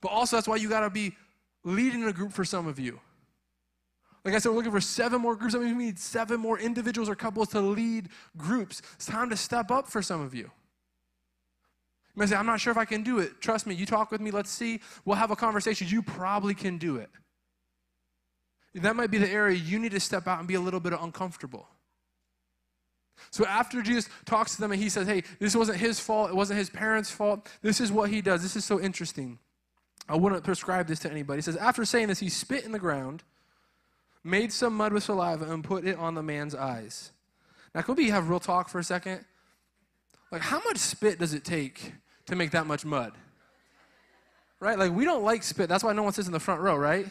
[0.00, 1.16] But also, that's why you got to be
[1.64, 3.00] leading a group for some of you.
[4.24, 5.56] Like I said, we're looking for seven more groups.
[5.56, 8.80] I mean, we need seven more individuals or couples to lead groups.
[8.94, 10.44] It's time to step up for some of you.
[10.44, 10.50] You
[12.14, 13.40] might say, I'm not sure if I can do it.
[13.40, 14.80] Trust me, you talk with me, let's see.
[15.04, 15.88] We'll have a conversation.
[15.88, 17.10] You probably can do it
[18.82, 20.92] that might be the area you need to step out and be a little bit
[20.92, 21.68] uncomfortable.
[23.30, 26.36] So after Jesus talks to them and he says, Hey, this wasn't his fault, it
[26.36, 28.42] wasn't his parents' fault, this is what he does.
[28.42, 29.38] This is so interesting.
[30.08, 31.38] I wouldn't prescribe this to anybody.
[31.38, 33.22] He says, After saying this, he spit in the ground,
[34.22, 37.12] made some mud with saliva, and put it on the man's eyes.
[37.74, 39.24] Now, could we have real talk for a second?
[40.30, 41.92] Like, how much spit does it take
[42.26, 43.12] to make that much mud?
[44.60, 44.78] Right?
[44.78, 45.68] Like, we don't like spit.
[45.68, 47.06] That's why no one sits in the front row, right?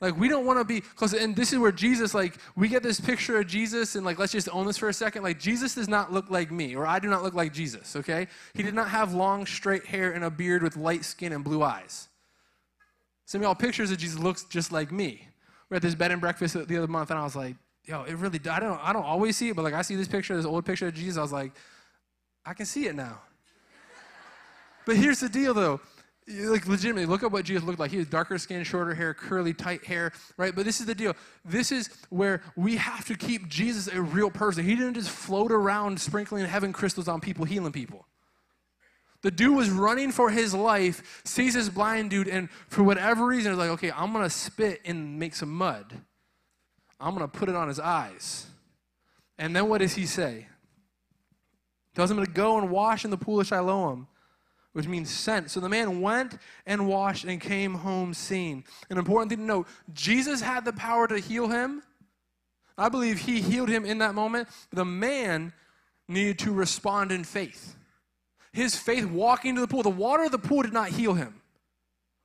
[0.00, 2.84] Like we don't want to be because and this is where Jesus like we get
[2.84, 5.24] this picture of Jesus and like let's just own this for a second.
[5.24, 8.28] Like Jesus does not look like me or I do not look like Jesus, okay?
[8.54, 11.64] He did not have long straight hair and a beard with light skin and blue
[11.64, 12.08] eyes.
[13.26, 15.26] Some of y'all pictures of Jesus looks just like me.
[15.68, 18.14] We're at this bed and breakfast the other month and I was like, yo, it
[18.14, 20.46] really I don't I don't always see it, but like I see this picture, this
[20.46, 21.50] old picture of Jesus, I was like,
[22.46, 23.20] I can see it now.
[24.86, 25.80] but here's the deal though
[26.28, 27.90] like legitimately look at what jesus looked like.
[27.90, 30.54] He has darker skin shorter hair curly tight hair right?
[30.54, 31.14] But this is the deal.
[31.44, 34.64] This is where we have to keep jesus a real person.
[34.64, 38.06] He didn't just float around sprinkling heaven crystals on people healing people.
[39.22, 43.52] The dude was running for his life sees this blind dude and for whatever reason
[43.52, 45.94] is like okay i'm gonna spit and make some mud.
[47.00, 48.46] I'm to put it on his eyes.
[49.38, 50.48] And then what does he say?
[51.94, 54.08] Tells him to go and wash in the pool of Siloam,
[54.72, 55.50] which means sent.
[55.50, 58.64] So the man went and washed and came home seen.
[58.90, 61.82] An important thing to note Jesus had the power to heal him.
[62.76, 64.48] I believe he healed him in that moment.
[64.70, 65.52] The man
[66.08, 67.76] needed to respond in faith.
[68.52, 71.37] His faith walking to the pool, the water of the pool did not heal him.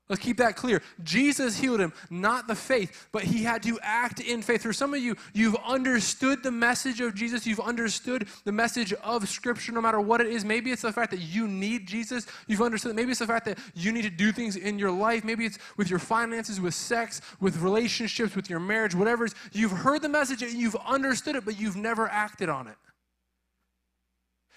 [0.10, 0.82] Let's keep that clear.
[1.02, 4.62] Jesus healed him, not the faith, but he had to act in faith.
[4.64, 7.48] For some of you, you've understood the message of Jesus.
[7.48, 10.44] You've understood the message of Scripture, no matter what it is.
[10.44, 12.28] Maybe it's the fact that you need Jesus.
[12.48, 12.98] You've understood.
[12.98, 15.24] Maybe it's the fact that you need to do things in your life.
[15.24, 19.36] Maybe it's with your finances, with sex, with relationships, with your marriage, whatever it is.
[19.54, 22.76] You've heard the message and you've understood it, but you've never acted on it.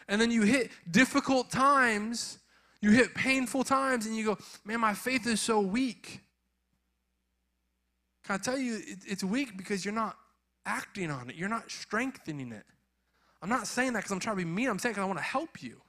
[0.09, 2.39] And then you hit difficult times
[2.81, 6.21] you hit painful times and you go, man, my faith is so weak.
[8.25, 10.17] Can I tell you, it's weak because you're not
[10.65, 12.65] acting on it, you're not strengthening it.
[13.43, 15.19] I'm not saying that because I'm trying to be mean, I'm saying because I want
[15.19, 15.81] to help you.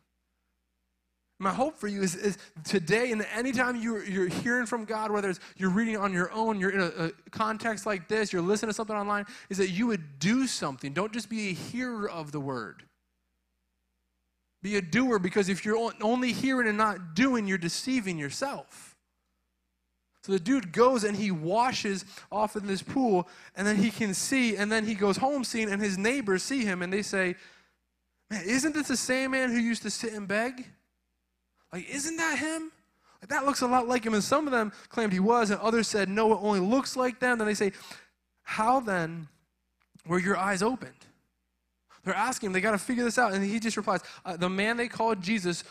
[1.40, 5.30] My hope for you is, is today and anytime you're, you're hearing from God, whether
[5.30, 8.70] it's you're reading on your own, you're in a, a, context like this, you're listening
[8.70, 10.94] to something online, is that you would do something.
[10.94, 12.84] Don't just be a hearer of the word.
[14.68, 18.98] Be a doer because if you're only hearing and not doing, you're deceiving yourself.
[20.24, 24.14] So the dude goes and he washes off in this pool, and then he can
[24.14, 27.38] see, and then he goes home seeing, and his neighbors see him, and they say,
[28.30, 30.68] Man, isn't this the same man who used to sit and beg?
[31.72, 32.70] Like, isn't that him?
[33.22, 34.16] Like, that looks a lot like him.
[34.16, 37.22] And some of them claimed he was, and others said, No, it only looks like
[37.22, 37.38] them.
[37.38, 37.72] Then they say,
[38.42, 39.30] How then
[40.06, 41.07] were your eyes opened?
[42.08, 43.34] They're asking him, they got to figure this out.
[43.34, 45.66] And he just replies, uh, The man they called Jesus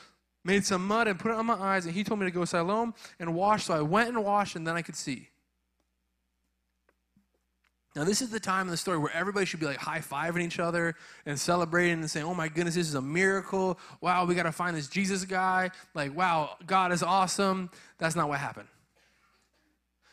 [0.44, 2.40] made some mud and put it on my eyes, and he told me to go
[2.40, 3.64] to Siloam and wash.
[3.64, 5.30] So I went and washed, and then I could see.
[7.94, 10.42] Now, this is the time in the story where everybody should be like high fiving
[10.42, 10.94] each other
[11.24, 13.78] and celebrating and saying, Oh my goodness, this is a miracle.
[14.02, 15.70] Wow, we got to find this Jesus guy.
[15.94, 17.70] Like, wow, God is awesome.
[17.96, 18.68] That's not what happened.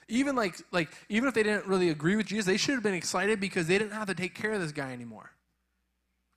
[0.08, 2.94] Even like, like, even if they didn't really agree with Jesus, they should have been
[2.94, 5.32] excited because they didn't have to take care of this guy anymore.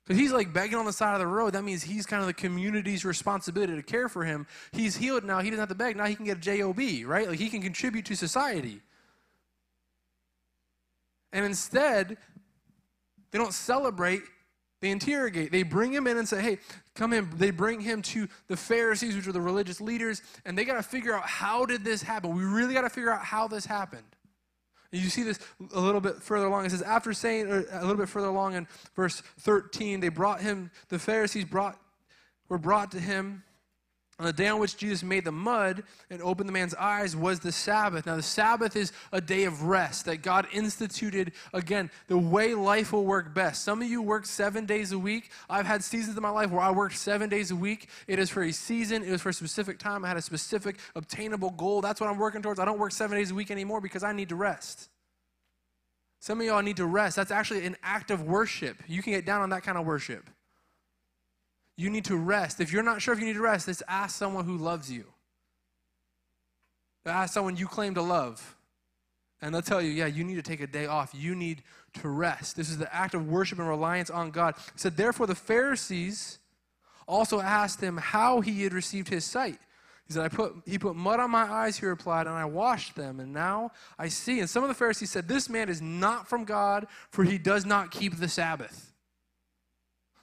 [0.07, 1.51] Because he's like begging on the side of the road.
[1.51, 4.47] That means he's kind of the community's responsibility to care for him.
[4.71, 5.39] He's healed now.
[5.39, 5.97] He doesn't have to beg.
[5.97, 7.27] Now he can get a job, right?
[7.27, 8.81] Like he can contribute to society.
[11.33, 12.17] And instead,
[13.31, 14.21] they don't celebrate.
[14.79, 15.51] They interrogate.
[15.51, 16.59] They bring him in and say, "Hey,
[16.95, 20.63] come in." They bring him to the Pharisees, which are the religious leaders, and they
[20.63, 22.33] got to figure out how did this happen.
[22.33, 24.16] We really got to figure out how this happened.
[24.91, 25.39] You see this
[25.73, 26.65] a little bit further along.
[26.65, 30.71] It says, after saying a little bit further along in verse 13, they brought him,
[30.89, 31.79] the Pharisees brought,
[32.49, 33.43] were brought to him
[34.19, 37.39] on the day on which Jesus made the mud and opened the man's eyes was
[37.39, 38.07] the Sabbath.
[38.07, 42.93] Now, the Sabbath is a day of rest that God instituted, again, the way life
[42.93, 43.63] will work best.
[43.63, 45.29] Some of you work seven days a week.
[45.49, 47.89] I've had seasons in my life where I worked seven days a week.
[48.07, 50.03] It is for a season, it was for a specific time.
[50.03, 51.81] I had a specific obtainable goal.
[51.81, 52.59] That's what I'm working towards.
[52.59, 54.89] I don't work seven days a week anymore because I need to rest.
[56.19, 57.15] Some of y'all need to rest.
[57.15, 58.77] That's actually an act of worship.
[58.87, 60.27] You can get down on that kind of worship.
[61.77, 62.59] You need to rest.
[62.59, 65.05] If you're not sure if you need to rest, let's ask someone who loves you.
[67.05, 68.57] Ask someone you claim to love.
[69.41, 71.13] And they'll tell you, yeah, you need to take a day off.
[71.13, 71.61] You need
[72.01, 72.55] to rest.
[72.55, 74.55] This is the act of worship and reliance on God.
[74.73, 76.39] It said, therefore, the Pharisees
[77.07, 79.59] also asked him how he had received his sight.
[80.07, 82.95] He said, I put, he put mud on my eyes, he replied, and I washed
[82.95, 84.39] them, and now I see.
[84.39, 87.65] And some of the Pharisees said, This man is not from God, for he does
[87.65, 88.86] not keep the Sabbath.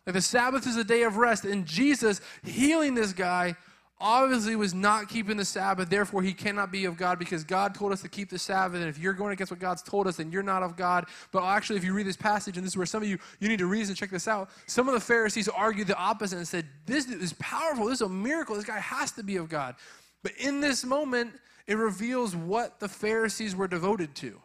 [0.07, 3.57] Like the Sabbath is a day of rest, and Jesus healing this guy
[4.01, 5.89] obviously was not keeping the Sabbath.
[5.89, 8.81] Therefore, he cannot be of God because God told us to keep the Sabbath.
[8.81, 11.07] And if you're going against what God's told us, then you're not of God.
[11.33, 13.49] But actually, if you read this passage, and this is where some of you you
[13.49, 14.51] need to read and check this out.
[14.67, 17.87] Some of the Pharisees argued the opposite and said, "This is powerful.
[17.87, 18.57] This is a miracle.
[18.57, 19.75] This guy has to be of God."
[20.23, 21.33] But in this moment,
[21.67, 24.39] it reveals what the Pharisees were devoted to.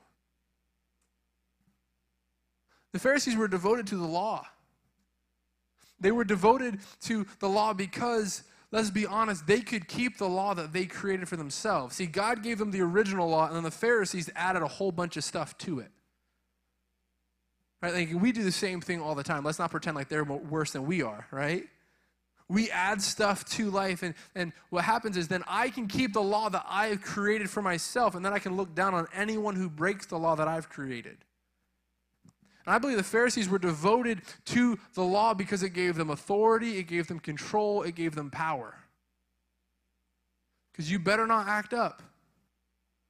[2.94, 4.48] The Pharisees were devoted to the law.
[6.00, 10.54] They were devoted to the law because, let's be honest, they could keep the law
[10.54, 11.96] that they created for themselves.
[11.96, 15.18] See, God gave them the original law, and then the Pharisees added a whole bunch
[15.18, 15.92] of stuff to it.
[17.82, 17.94] Right?
[17.94, 19.44] Like we do the same thing all the time.
[19.44, 21.64] Let's not pretend like they're worse than we are, right?
[22.50, 26.22] We add stuff to life, and, and what happens is then I can keep the
[26.22, 29.56] law that I have created for myself, and then I can look down on anyone
[29.56, 31.18] who breaks the law that I've created.
[32.66, 36.78] And I believe the Pharisees were devoted to the law because it gave them authority,
[36.78, 38.76] it gave them control, it gave them power.
[40.72, 42.02] Because you better not act up.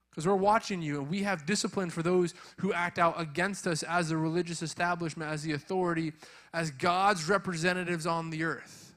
[0.10, 3.84] Because we're watching you, and we have discipline for those who act out against us
[3.84, 6.14] as the religious establishment, as the authority,
[6.54, 8.89] as God's representatives on the earth.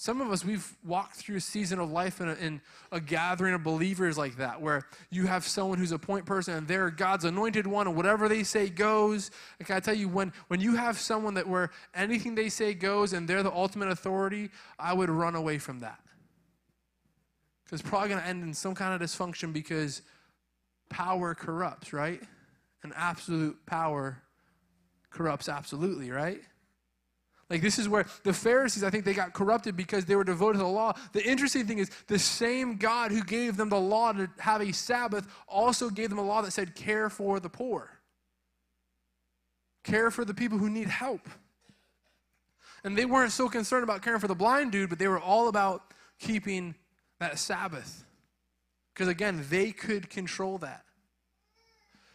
[0.00, 2.60] Some of us, we've walked through a season of life in a, in
[2.92, 6.68] a, gathering of believers like that, where you have someone who's a point person and
[6.68, 9.32] they're God's anointed one, and whatever they say goes.
[9.58, 12.74] And can I tell you, when, when you have someone that where anything they say
[12.74, 15.98] goes and they're the ultimate authority, I would run away from that.
[17.64, 20.02] Because it's probably going to end in some kind of dysfunction because
[20.90, 22.22] power corrupts, right?
[22.84, 24.22] And absolute power
[25.10, 26.40] corrupts absolutely, right?
[27.50, 30.58] Like, this is where the Pharisees, I think they got corrupted because they were devoted
[30.58, 30.92] to the law.
[31.12, 34.72] The interesting thing is, the same God who gave them the law to have a
[34.72, 37.90] Sabbath also gave them a law that said, care for the poor,
[39.82, 41.26] care for the people who need help.
[42.84, 45.48] And they weren't so concerned about caring for the blind dude, but they were all
[45.48, 46.74] about keeping
[47.18, 48.04] that Sabbath.
[48.92, 50.84] Because again, they could control that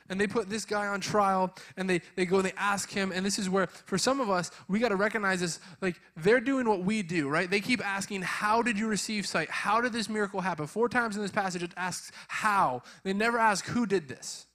[0.10, 3.12] and they put this guy on trial and they, they go and they ask him
[3.12, 6.40] and this is where for some of us we got to recognize this like they're
[6.40, 7.50] doing what we do right?
[7.50, 9.50] They keep asking how did you receive sight?
[9.50, 10.68] How did this miracle happen?
[10.68, 12.84] Four times in this passage it asks how?
[13.04, 14.48] They never ask who did this?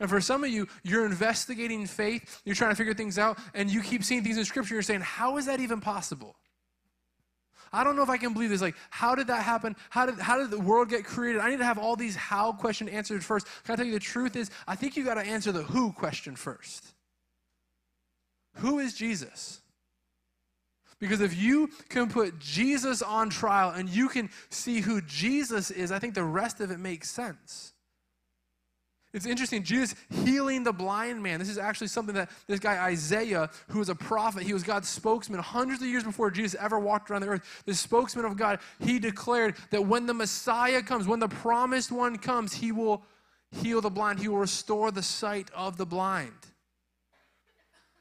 [0.00, 3.70] And for some of you, you're investigating faith, you're trying to figure things out, and
[3.70, 6.36] you keep seeing things in Scripture, you're saying, How is that even possible?
[7.72, 8.62] I don't know if I can believe this.
[8.62, 9.76] Like, how did that happen?
[9.90, 11.40] How did, how did the world get created?
[11.40, 13.46] I need to have all these how questions answered first.
[13.64, 15.92] Can I tell you the truth is, I think you got to answer the who
[15.92, 16.94] question first.
[18.54, 19.60] Who is Jesus?
[20.98, 25.92] Because if you can put Jesus on trial and you can see who Jesus is,
[25.92, 27.73] I think the rest of it makes sense.
[29.14, 31.38] It's interesting, Jesus healing the blind man.
[31.38, 34.88] This is actually something that this guy Isaiah, who was a prophet, he was God's
[34.88, 37.62] spokesman hundreds of years before Jesus ever walked around the earth.
[37.64, 42.18] The spokesman of God, he declared that when the Messiah comes, when the promised one
[42.18, 43.04] comes, he will
[43.52, 46.32] heal the blind, he will restore the sight of the blind.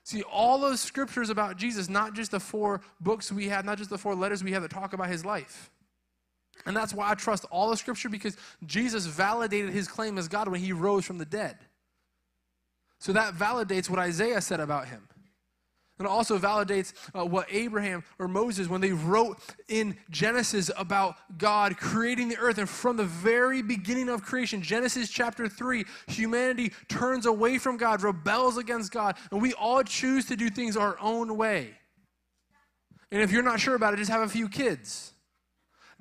[0.04, 3.92] See, all those scriptures about Jesus, not just the four books we have, not just
[3.92, 5.70] the four letters we have that talk about his life.
[6.66, 10.48] And that's why I trust all the scripture because Jesus validated his claim as God
[10.48, 11.58] when he rose from the dead.
[13.00, 15.08] So that validates what Isaiah said about him.
[16.00, 19.38] And it also validates uh, what Abraham or Moses, when they wrote
[19.68, 22.58] in Genesis about God creating the earth.
[22.58, 28.02] And from the very beginning of creation, Genesis chapter 3, humanity turns away from God,
[28.02, 31.76] rebels against God, and we all choose to do things our own way.
[33.12, 35.13] And if you're not sure about it, just have a few kids.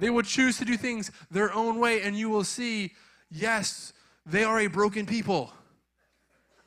[0.03, 2.91] They will choose to do things their own way, and you will see,
[3.31, 3.93] yes,
[4.27, 5.53] they are a broken people.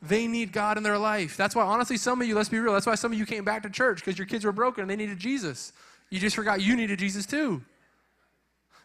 [0.01, 1.35] They need God in their life.
[1.35, 3.43] That's why, honestly, some of you, let's be real, that's why some of you came
[3.43, 5.73] back to church because your kids were broken and they needed Jesus.
[6.09, 7.61] You just forgot you needed Jesus too.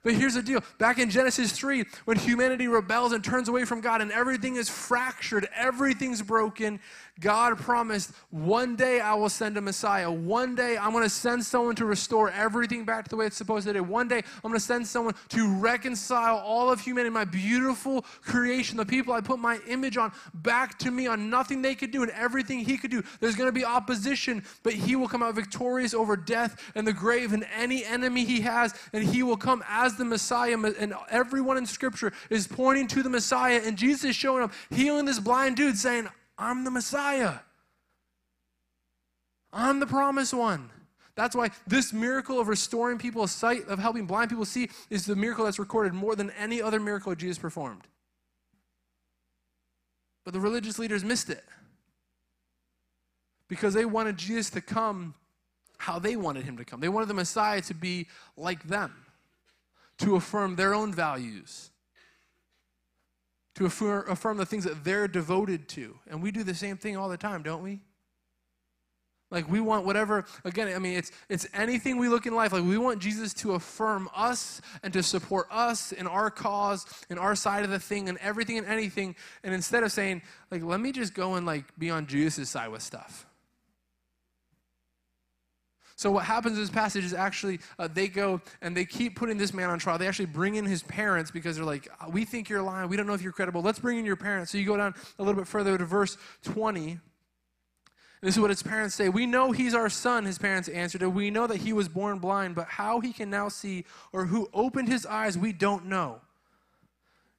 [0.02, 0.62] But here's the deal.
[0.78, 4.68] Back in Genesis 3, when humanity rebels and turns away from God and everything is
[4.68, 6.80] fractured, everything's broken,
[7.20, 10.10] God promised, one day I will send a Messiah.
[10.10, 13.36] One day I'm going to send someone to restore everything back to the way it's
[13.36, 13.80] supposed to be.
[13.80, 18.78] One day I'm going to send someone to reconcile all of humanity, my beautiful creation,
[18.78, 22.02] the people I put my image on, back to me on nothing they could do
[22.02, 23.02] and everything he could do.
[23.20, 26.92] There's going to be opposition, but he will come out victorious over death and the
[26.94, 30.56] grave and any enemy he has, and he will come as the Messiah.
[30.56, 35.04] And everyone in Scripture is pointing to the Messiah, and Jesus is showing up, healing
[35.04, 37.40] this blind dude, saying, I'm the Messiah.
[39.52, 40.70] I'm the promised one.
[41.16, 45.16] That's why this miracle of restoring people's sight, of helping blind people see, is the
[45.16, 47.82] miracle that's recorded more than any other miracle Jesus performed.
[50.24, 51.44] But the religious leaders missed it
[53.48, 55.14] because they wanted Jesus to come
[55.78, 56.80] how they wanted him to come.
[56.80, 58.94] They wanted the Messiah to be like them,
[60.00, 61.70] to affirm their own values,
[63.54, 65.98] to affirm, affirm the things that they're devoted to.
[66.08, 67.80] And we do the same thing all the time, don't we?
[69.30, 72.52] Like we want whatever, again, I mean, it's, it's anything we look in life.
[72.52, 77.18] Like we want Jesus to affirm us and to support us in our cause, in
[77.18, 79.14] our side of the thing, and everything and anything.
[79.44, 82.68] And instead of saying, like, let me just go and like be on Jesus' side
[82.68, 83.26] with stuff.
[86.00, 89.36] So what happens in this passage is actually uh, they go and they keep putting
[89.36, 89.98] this man on trial.
[89.98, 92.88] They actually bring in his parents because they're like, we think you're lying.
[92.88, 93.60] We don't know if you're credible.
[93.60, 94.50] Let's bring in your parents.
[94.50, 96.98] So you go down a little bit further to verse 20.
[98.22, 99.10] This is what his parents say.
[99.10, 101.02] We know he's our son, his parents answered.
[101.02, 104.24] And we know that he was born blind, but how he can now see or
[104.24, 106.22] who opened his eyes, we don't know.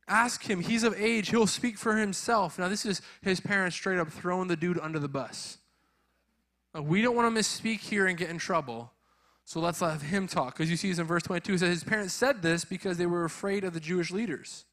[0.08, 0.62] Ask him.
[0.62, 1.30] He's of age.
[1.30, 2.60] He'll speak for himself.
[2.60, 5.58] Now, this is his parents straight up throwing the dude under the bus.
[6.80, 8.92] We don't want to misspeak here and get in trouble.
[9.44, 11.54] So let's have him talk, because you see this in verse 22.
[11.54, 14.66] It says his parents said this because they were afraid of the Jewish leaders.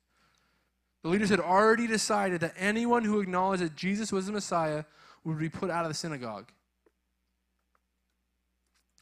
[1.02, 4.84] The leaders had already decided that anyone who acknowledged that Jesus was the Messiah
[5.24, 6.52] would be put out of the synagogue.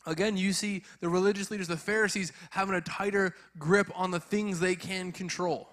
[0.07, 4.61] Again, you see the religious leaders, the Pharisees, having a tighter grip on the things
[4.61, 5.69] they can control.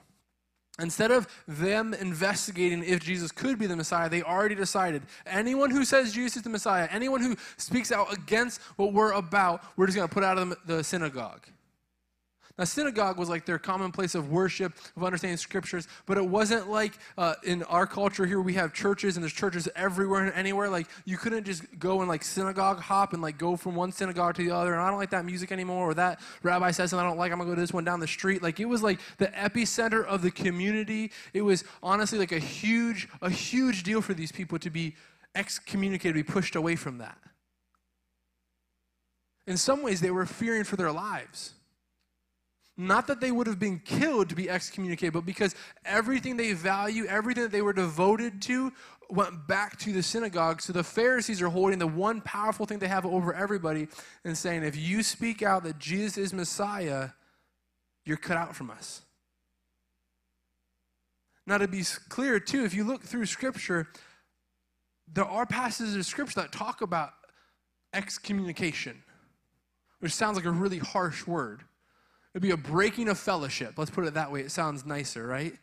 [0.80, 5.86] Instead of them investigating if Jesus could be the Messiah, they already decided anyone who
[5.86, 9.95] says Jesus is the Messiah, anyone who speaks out against what we're about, we're just
[9.95, 11.45] going to put out of the synagogue.
[12.55, 16.69] Now, synagogue was like their common place of worship, of understanding scriptures, but it wasn't
[16.69, 20.69] like uh, in our culture here we have churches and there's churches everywhere and anywhere.
[20.69, 24.35] Like you couldn't just go and like synagogue hop and like go from one synagogue
[24.35, 24.73] to the other.
[24.73, 27.31] And I don't like that music anymore, or that rabbi says something I don't like.
[27.31, 28.43] I'm gonna go to this one down the street.
[28.43, 31.11] Like it was like the epicenter of the community.
[31.33, 34.95] It was honestly like a huge, a huge deal for these people to be
[35.33, 37.17] excommunicated, be pushed away from that.
[39.47, 41.53] In some ways, they were fearing for their lives.
[42.76, 45.53] Not that they would have been killed to be excommunicated, but because
[45.86, 48.71] everything they value, everything that they were devoted to,
[49.09, 50.59] went back to the synagogue.
[50.59, 53.88] So the Pharisees are holding the one powerful thing they have over everybody
[54.26, 57.09] and saying, if you speak out that Jesus is Messiah,
[58.05, 59.01] you're cut out from us.
[61.45, 63.89] Now, to be clear, too, if you look through Scripture,
[65.11, 67.11] there are passages of Scripture that talk about
[67.93, 69.03] excommunication,
[69.99, 71.63] which sounds like a really harsh word.
[72.34, 73.73] It'd be a breaking of fellowship.
[73.77, 74.41] Let's put it that way.
[74.41, 75.53] It sounds nicer, right?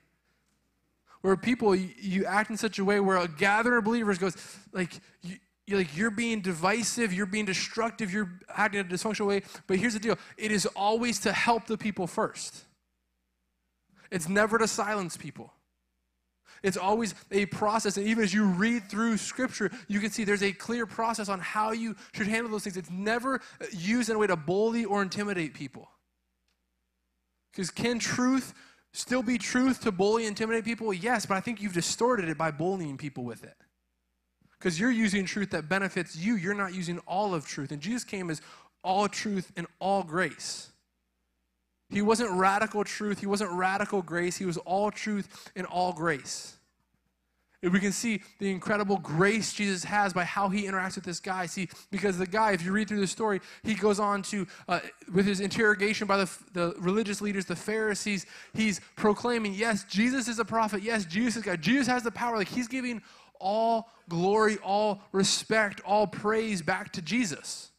[1.23, 4.37] Where people, you, you act in such a way where a gathering of believers goes,
[4.73, 9.29] like, you, you're like you're being divisive, you're being destructive, you're acting in a dysfunctional
[9.29, 9.43] way.
[9.66, 12.64] But here's the deal: it is always to help the people first.
[14.11, 15.53] It's never to silence people.
[16.62, 17.97] It's always a process.
[17.97, 21.39] And even as you read through Scripture, you can see there's a clear process on
[21.39, 22.77] how you should handle those things.
[22.77, 25.89] It's never uh, used in a way to bully or intimidate people.
[27.53, 28.55] Because can truth
[28.93, 30.93] still be truth to bully, intimidate people?
[30.93, 33.57] Yes, but I think you've distorted it by bullying people with it.
[34.59, 37.73] Because you're using truth that benefits you, you're not using all of truth.
[37.73, 38.43] And Jesus came as
[38.85, 40.71] all truth and all grace.
[41.89, 46.57] He wasn't radical truth, he wasn't radical grace, he was all truth and all grace.
[47.63, 51.45] We can see the incredible grace Jesus has by how he interacts with this guy.
[51.45, 54.81] See, because the guy, if you read through the story, he goes on to, uh,
[55.13, 60.39] with his interrogation by the, the religious leaders, the Pharisees, he's proclaiming, yes, Jesus is
[60.39, 60.83] a prophet.
[60.83, 61.61] Yes, Jesus is God.
[61.61, 62.39] Jesus has the power.
[62.39, 63.03] Like he's giving
[63.39, 67.73] all glory, all respect, all praise back to Jesus.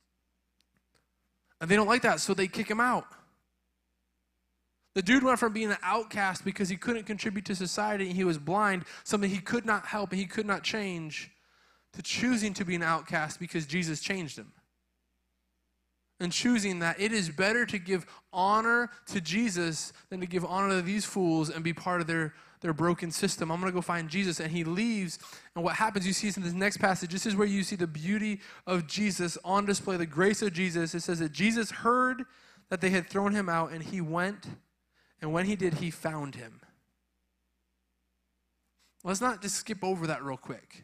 [1.60, 3.06] And they don't like that, so they kick him out.
[4.94, 8.26] The dude went from being an outcast because he couldn't contribute to society and he
[8.26, 11.32] was blind, something he could not help and he could not change,
[11.94, 14.52] to choosing to be an outcast because Jesus changed him.
[16.20, 20.76] And choosing that it is better to give honor to Jesus than to give honor
[20.76, 23.52] to these fools and be part of their, their broken system.
[23.52, 24.40] I'm going to go find Jesus.
[24.40, 25.18] And he leaves.
[25.56, 27.12] And what happens, you see in this next passage.
[27.12, 30.94] This is where you see the beauty of Jesus on display, the grace of Jesus.
[30.94, 32.26] It says that Jesus heard
[32.70, 34.46] that they had thrown him out and he went
[35.22, 36.62] and when he did, he found him.
[39.04, 40.84] Let's not just skip over that real quick.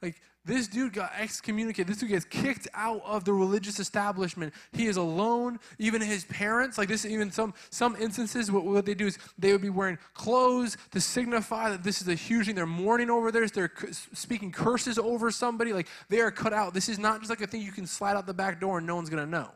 [0.00, 1.88] Like, this dude got excommunicated.
[1.88, 4.54] This dude gets kicked out of the religious establishment.
[4.72, 5.58] He is alone.
[5.78, 9.52] Even his parents, like this, even some some instances, what, what they do is they
[9.52, 12.54] would be wearing clothes to signify that this is a huge thing.
[12.54, 13.50] They're mourning over this.
[13.50, 15.72] They're speaking curses over somebody.
[15.72, 16.72] Like they are cut out.
[16.72, 18.86] This is not just like a thing you can slide out the back door and
[18.86, 19.50] no one's gonna know.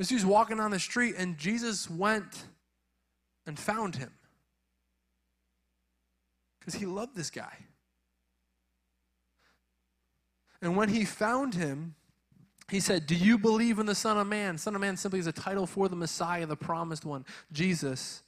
[0.00, 2.44] This dude's walking down the street, and Jesus went
[3.46, 4.10] and found him
[6.58, 7.52] because he loved this guy.
[10.62, 11.96] And when he found him,
[12.70, 14.56] he said, Do you believe in the Son of Man?
[14.56, 18.22] Son of Man simply is a title for the Messiah, the promised one, Jesus.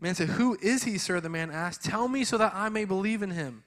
[0.00, 1.20] Man said, Who is he, sir?
[1.20, 1.84] The man asked.
[1.84, 3.62] Tell me so that I may believe in him.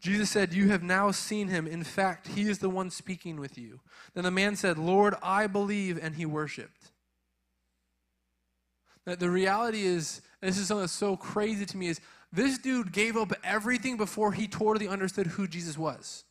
[0.00, 1.66] Jesus said, You have now seen him.
[1.66, 3.80] In fact, he is the one speaking with you.
[4.14, 6.90] Then the man said, Lord, I believe, and he worshiped.
[9.04, 12.00] That the reality is, this is something that's so crazy to me, is
[12.32, 16.24] this dude gave up everything before he totally understood who Jesus was.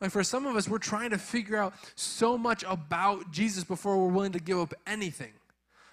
[0.00, 3.96] Like for some of us, we're trying to figure out so much about Jesus before
[3.96, 5.32] we're willing to give up anything.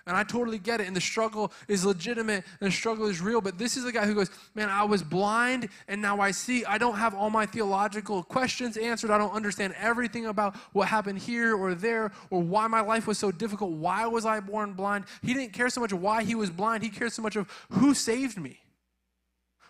[0.07, 0.87] And I totally get it.
[0.87, 3.41] And the struggle is legitimate and the struggle is real.
[3.41, 6.65] But this is a guy who goes, Man, I was blind and now I see.
[6.65, 9.11] I don't have all my theological questions answered.
[9.11, 13.17] I don't understand everything about what happened here or there or why my life was
[13.17, 13.71] so difficult.
[13.71, 15.05] Why was I born blind?
[15.21, 16.83] He didn't care so much why he was blind.
[16.83, 18.59] He cared so much of who saved me,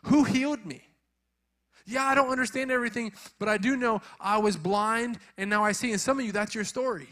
[0.03, 0.83] who healed me.
[1.85, 5.71] Yeah, I don't understand everything, but I do know I was blind and now I
[5.71, 5.91] see.
[5.91, 7.07] And some of you, that's your story.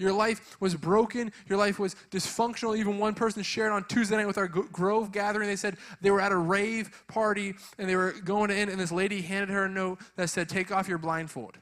[0.00, 1.30] Your life was broken.
[1.46, 2.76] Your life was dysfunctional.
[2.76, 5.46] Even one person shared on Tuesday night with our Grove gathering.
[5.46, 8.90] They said they were at a rave party and they were going in, and this
[8.90, 11.58] lady handed her a note that said, Take off your blindfold.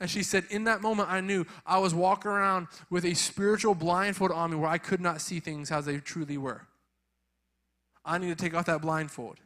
[0.00, 3.74] And she said, In that moment, I knew I was walking around with a spiritual
[3.74, 6.66] blindfold on me where I could not see things as they truly were.
[8.06, 9.38] I need to take off that blindfold.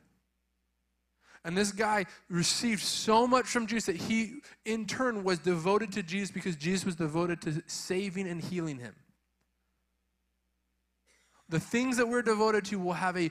[1.44, 6.02] And this guy received so much from Jesus that he, in turn, was devoted to
[6.02, 8.94] Jesus because Jesus was devoted to saving and healing him.
[11.48, 13.30] The things that we're devoted to will have a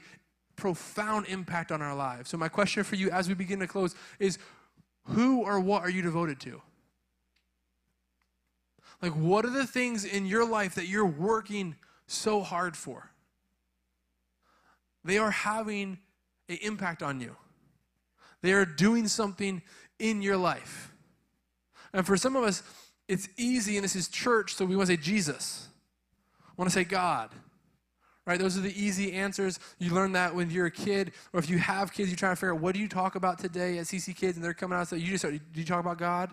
[0.55, 2.29] profound impact on our lives.
[2.29, 4.39] So, my question for you as we begin to close is
[5.03, 6.61] who or what are you devoted to?
[9.01, 11.75] Like, what are the things in your life that you're working
[12.07, 13.11] so hard for?
[15.05, 15.99] They are having
[16.49, 17.35] an impact on you.
[18.41, 19.61] They are doing something
[19.97, 20.93] in your life.
[21.93, 22.63] And for some of us,
[23.07, 25.67] it's easy, and this is church, so we want to say Jesus.
[26.57, 27.31] Want to say God.
[28.25, 28.37] Right?
[28.37, 29.59] Those are the easy answers.
[29.79, 32.35] You learn that when you're a kid, or if you have kids, you try to
[32.35, 34.87] figure out what do you talk about today at CC Kids, and they're coming out.
[34.87, 36.29] So you just do you talk about God?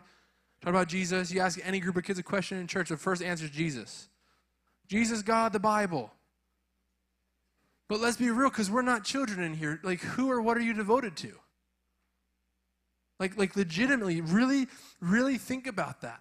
[0.61, 1.33] Talk about Jesus?
[1.33, 4.09] You ask any group of kids a question in church, the first answer is Jesus.
[4.89, 6.13] Jesus, God, the Bible.
[7.89, 9.81] But let's be real, because we're not children in here.
[9.83, 11.33] Like, who or what are you devoted to?
[13.19, 14.67] Like, like legitimately, really,
[15.01, 16.21] really think about that.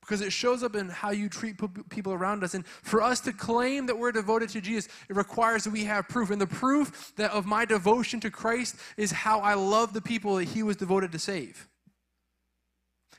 [0.00, 2.54] Because it shows up in how you treat people around us.
[2.54, 6.08] And for us to claim that we're devoted to Jesus, it requires that we have
[6.08, 6.30] proof.
[6.30, 10.36] And the proof that of my devotion to Christ is how I love the people
[10.36, 11.68] that he was devoted to save.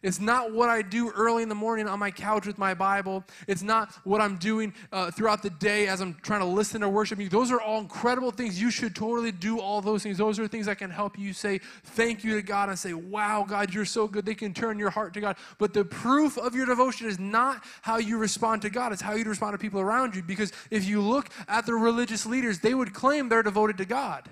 [0.03, 3.23] It's not what I do early in the morning on my couch with my Bible.
[3.47, 6.89] It's not what I'm doing uh, throughout the day as I'm trying to listen to
[6.89, 7.31] worship music.
[7.31, 8.61] Those are all incredible things.
[8.61, 10.17] You should totally do all those things.
[10.17, 13.45] Those are things that can help you say thank you to God and say, wow,
[13.47, 14.25] God, you're so good.
[14.25, 15.37] They can turn your heart to God.
[15.57, 19.13] But the proof of your devotion is not how you respond to God, it's how
[19.13, 20.21] you respond to people around you.
[20.21, 24.29] Because if you look at the religious leaders, they would claim they're devoted to God.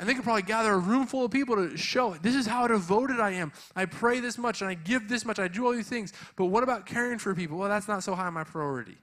[0.00, 2.22] And they could probably gather a room full of people to show it.
[2.22, 3.52] This is how devoted I am.
[3.74, 5.40] I pray this much and I give this much.
[5.40, 6.12] I do all these things.
[6.36, 7.58] But what about caring for people?
[7.58, 8.96] Well, that's not so high my priority.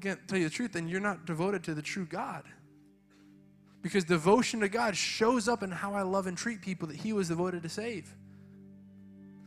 [0.00, 2.44] Can't tell you the truth, then you're not devoted to the true God.
[3.82, 7.12] Because devotion to God shows up in how I love and treat people that He
[7.12, 8.14] was devoted to save.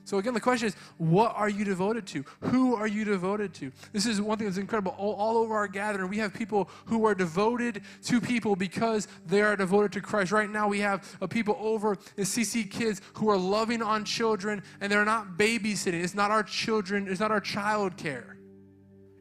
[0.06, 2.26] So, again, the question is what are you devoted to?
[2.42, 3.72] Who are you devoted to?
[3.92, 4.96] This is one thing that's incredible.
[4.98, 9.42] All, all, over our gathering, we have people who are devoted to people because they
[9.42, 10.32] are devoted to Christ.
[10.32, 14.62] Right now, we have a people over in CC Kids who are loving on children
[14.82, 16.04] and they're not babysitting.
[16.04, 18.38] It's not our children, it's not our child care.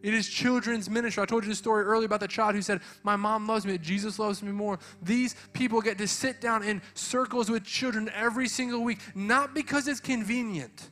[0.02, 1.22] It is children's ministry.
[1.22, 3.78] I told you the story earlier about the child who said, My mom loves me,
[3.78, 4.78] Jesus loves me more.
[5.00, 9.86] These people get to sit down in circles with children every single week, not because
[9.86, 10.90] it's convenient,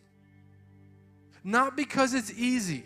[1.43, 2.85] not because it's easy.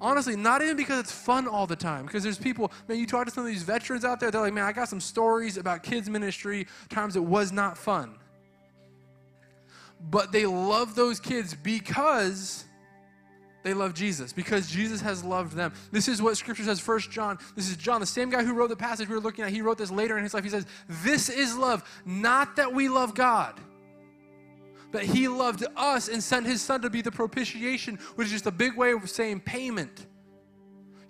[0.00, 2.04] Honestly, not even because it's fun all the time.
[2.04, 4.52] Because there's people, man, you talk to some of these veterans out there, they're like,
[4.52, 8.18] man, I got some stories about kids' ministry, times it was not fun.
[10.10, 12.66] But they love those kids because
[13.64, 15.72] they love Jesus because Jesus has loved them.
[15.90, 17.38] This is what scripture says, First John.
[17.56, 19.50] This is John, the same guy who wrote the passage we were looking at.
[19.50, 20.44] He wrote this later in his life.
[20.44, 20.66] He says,
[21.02, 23.58] This is love, not that we love God,
[24.92, 28.46] but he loved us and sent his son to be the propitiation, which is just
[28.46, 30.06] a big way of saying payment.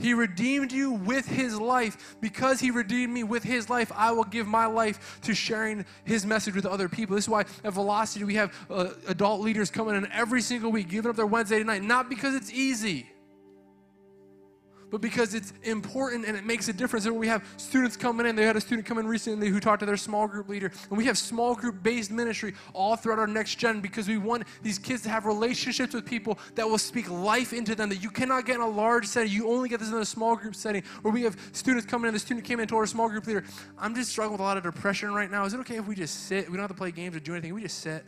[0.04, 2.16] He redeemed you with his life.
[2.20, 6.26] Because he redeemed me with his life, I will give my life to sharing his
[6.26, 7.16] message with other people.
[7.16, 10.90] This is why at Velocity we have uh, adult leaders coming in every single week,
[10.90, 13.13] giving up their Wednesday night, not because it's easy
[14.94, 17.04] but because it's important and it makes a difference.
[17.04, 19.80] And we have students coming in, they had a student come in recently who talked
[19.80, 23.26] to their small group leader, and we have small group based ministry all throughout our
[23.26, 27.10] next gen because we want these kids to have relationships with people that will speak
[27.10, 29.32] life into them that you cannot get in a large setting.
[29.32, 32.14] You only get this in a small group setting where we have students coming in.
[32.14, 33.42] The student came in told our small group leader,
[33.76, 35.44] I'm just struggling with a lot of depression right now.
[35.44, 36.48] Is it okay if we just sit?
[36.48, 37.52] We don't have to play games or do anything.
[37.52, 38.04] We just sit.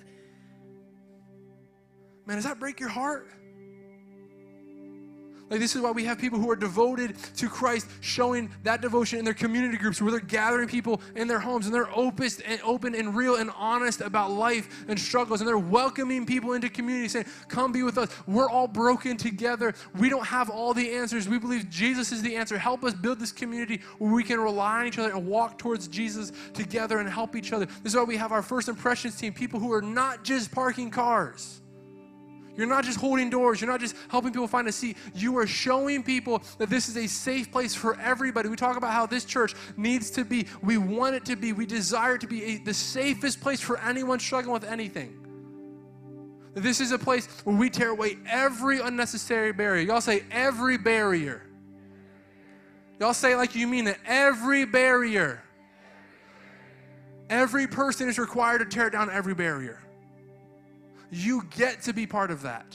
[2.26, 3.32] Man, does that break your heart?
[5.48, 9.20] Like, this is why we have people who are devoted to Christ showing that devotion
[9.20, 12.60] in their community groups where they're gathering people in their homes and they're open and
[12.64, 17.08] open and real and honest about life and struggles and they're welcoming people into community
[17.08, 18.10] saying, Come be with us.
[18.26, 19.74] We're all broken together.
[19.96, 21.28] We don't have all the answers.
[21.28, 22.58] We believe Jesus is the answer.
[22.58, 25.86] Help us build this community where we can rely on each other and walk towards
[25.86, 27.66] Jesus together and help each other.
[27.66, 30.90] This is why we have our first impressions team, people who are not just parking
[30.90, 31.60] cars.
[32.56, 33.60] You're not just holding doors.
[33.60, 34.96] You're not just helping people find a seat.
[35.14, 38.48] You are showing people that this is a safe place for everybody.
[38.48, 40.46] We talk about how this church needs to be.
[40.62, 41.52] We want it to be.
[41.52, 45.22] We desire it to be a, the safest place for anyone struggling with anything.
[46.54, 49.84] This is a place where we tear away every unnecessary barrier.
[49.84, 51.42] Y'all say every barrier.
[52.98, 53.98] Y'all say like you mean it.
[54.06, 55.42] Every barrier.
[57.28, 59.82] Every person is required to tear down every barrier.
[61.10, 62.66] You get to be part of that.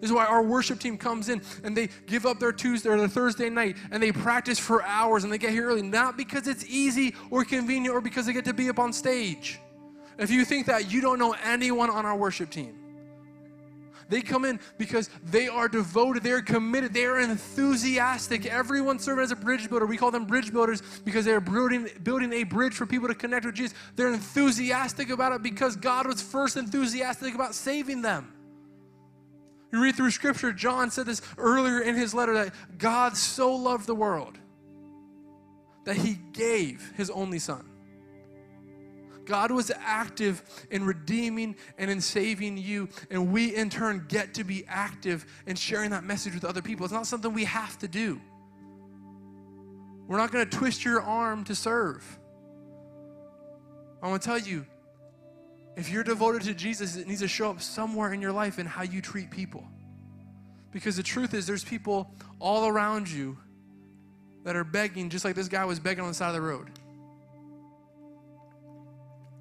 [0.00, 2.98] This is why our worship team comes in and they give up their Tuesday or
[2.98, 6.46] their Thursday night and they practice for hours and they get here early, not because
[6.48, 9.58] it's easy or convenient or because they get to be up on stage.
[10.18, 12.85] If you think that, you don't know anyone on our worship team.
[14.08, 18.46] They come in because they are devoted, they are committed, they are enthusiastic.
[18.46, 21.88] Everyone serving as a bridge builder, we call them bridge builders because they are building,
[22.02, 23.76] building a bridge for people to connect with Jesus.
[23.96, 28.32] They're enthusiastic about it because God was first enthusiastic about saving them.
[29.72, 33.86] You read through scripture, John said this earlier in his letter that God so loved
[33.86, 34.38] the world
[35.84, 37.68] that he gave his only son.
[39.26, 44.44] God was active in redeeming and in saving you, and we in turn get to
[44.44, 46.84] be active in sharing that message with other people.
[46.86, 48.20] It's not something we have to do.
[50.06, 52.18] We're not going to twist your arm to serve.
[54.02, 54.64] I want to tell you
[55.76, 58.66] if you're devoted to Jesus, it needs to show up somewhere in your life in
[58.66, 59.64] how you treat people.
[60.70, 63.36] Because the truth is, there's people all around you
[64.44, 66.70] that are begging, just like this guy was begging on the side of the road.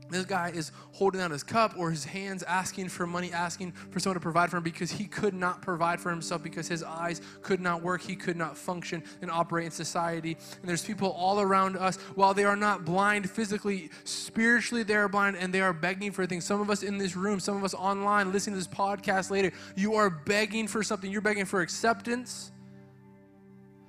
[0.09, 3.99] This guy is holding out his cup or his hands asking for money, asking for
[3.99, 7.21] someone to provide for him because he could not provide for himself because his eyes
[7.41, 8.01] could not work.
[8.01, 10.37] He could not function and operate in society.
[10.61, 15.09] And there's people all around us, while they are not blind physically, spiritually they are
[15.09, 16.45] blind and they are begging for things.
[16.45, 19.51] Some of us in this room, some of us online listening to this podcast later,
[19.75, 21.11] you are begging for something.
[21.11, 22.51] You're begging for acceptance.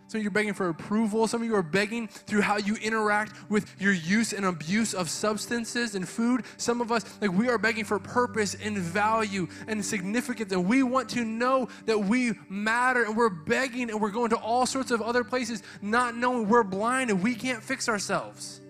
[0.08, 1.26] Some of you are begging for approval.
[1.26, 5.10] Some of you are begging through how you interact with your use and abuse of
[5.10, 6.44] substances and food.
[6.58, 10.52] Some of us, like, we are begging for purpose and value and significance.
[10.52, 13.04] And we want to know that we matter.
[13.04, 16.62] And we're begging and we're going to all sorts of other places, not knowing we're
[16.62, 18.60] blind and we can't fix ourselves.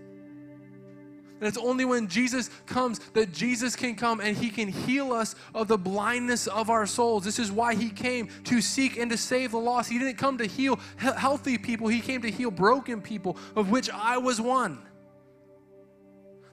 [1.38, 5.34] And it's only when Jesus comes that Jesus can come and he can heal us
[5.54, 7.24] of the blindness of our souls.
[7.24, 9.90] This is why he came to seek and to save the lost.
[9.90, 13.90] He didn't come to heal healthy people, he came to heal broken people, of which
[13.90, 14.82] I was one.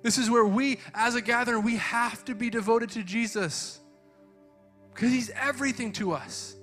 [0.02, 3.80] This is where we, as a gathering, we have to be devoted to Jesus
[4.94, 6.58] because he's everything to us.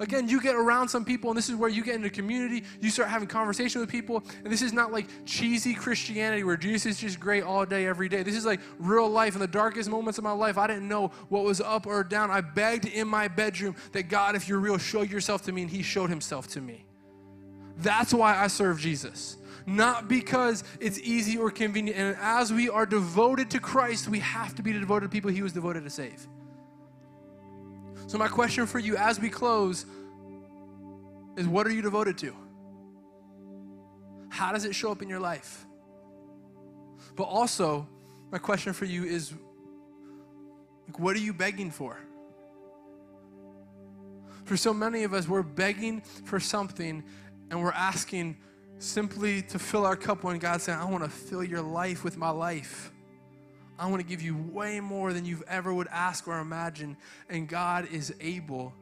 [0.00, 2.64] Again, you get around some people, and this is where you get into community.
[2.80, 6.92] You start having conversation with people, and this is not like cheesy Christianity where Jesus
[6.92, 8.22] is just great all day, every day.
[8.22, 9.34] This is like real life.
[9.34, 12.30] In the darkest moments of my life, I didn't know what was up or down.
[12.30, 15.70] I begged in my bedroom that God, if you're real, show yourself to me, and
[15.70, 16.86] He showed Himself to me.
[17.76, 19.36] That's why I serve Jesus
[19.66, 21.96] not because it's easy or convenient.
[21.96, 25.42] And as we are devoted to Christ, we have to be devoted to people He
[25.42, 26.26] was devoted to save.
[28.10, 29.86] So, my question for you as we close
[31.36, 32.34] is what are you devoted to?
[34.30, 35.64] How does it show up in your life?
[37.14, 37.86] But also,
[38.32, 39.32] my question for you is
[40.88, 42.00] like, what are you begging for?
[44.44, 47.04] For so many of us, we're begging for something
[47.48, 48.38] and we're asking
[48.78, 52.16] simply to fill our cup when God's saying, I want to fill your life with
[52.16, 52.90] my life.
[53.80, 56.98] I want to give you way more than you've ever would ask or imagine.
[57.30, 58.74] And God is able.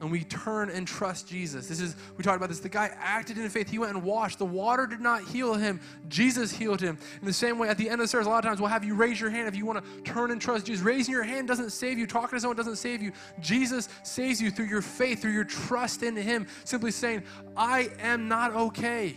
[0.00, 1.68] And we turn and trust Jesus.
[1.68, 2.58] This is, we talked about this.
[2.58, 3.70] The guy acted in faith.
[3.70, 4.38] He went and washed.
[4.38, 5.78] The water did not heal him.
[6.08, 6.98] Jesus healed him.
[7.20, 8.70] In the same way, at the end of the service, a lot of times we'll
[8.70, 10.84] have you raise your hand if you want to turn and trust Jesus.
[10.84, 12.08] Raising your hand doesn't save you.
[12.08, 13.12] Talking to someone doesn't save you.
[13.38, 16.48] Jesus saves you through your faith, through your trust in him.
[16.64, 17.22] Simply saying,
[17.56, 19.14] I am not okay.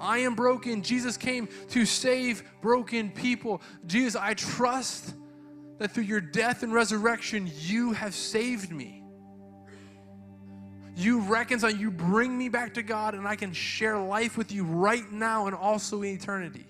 [0.00, 0.82] I am broken.
[0.82, 3.62] Jesus came to save broken people.
[3.86, 5.14] Jesus, I trust
[5.78, 9.02] that through your death and resurrection, you have saved me.
[10.96, 14.64] You reconcile, you bring me back to God, and I can share life with you
[14.64, 16.66] right now and also in eternity.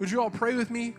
[0.00, 0.94] Would you all pray with me?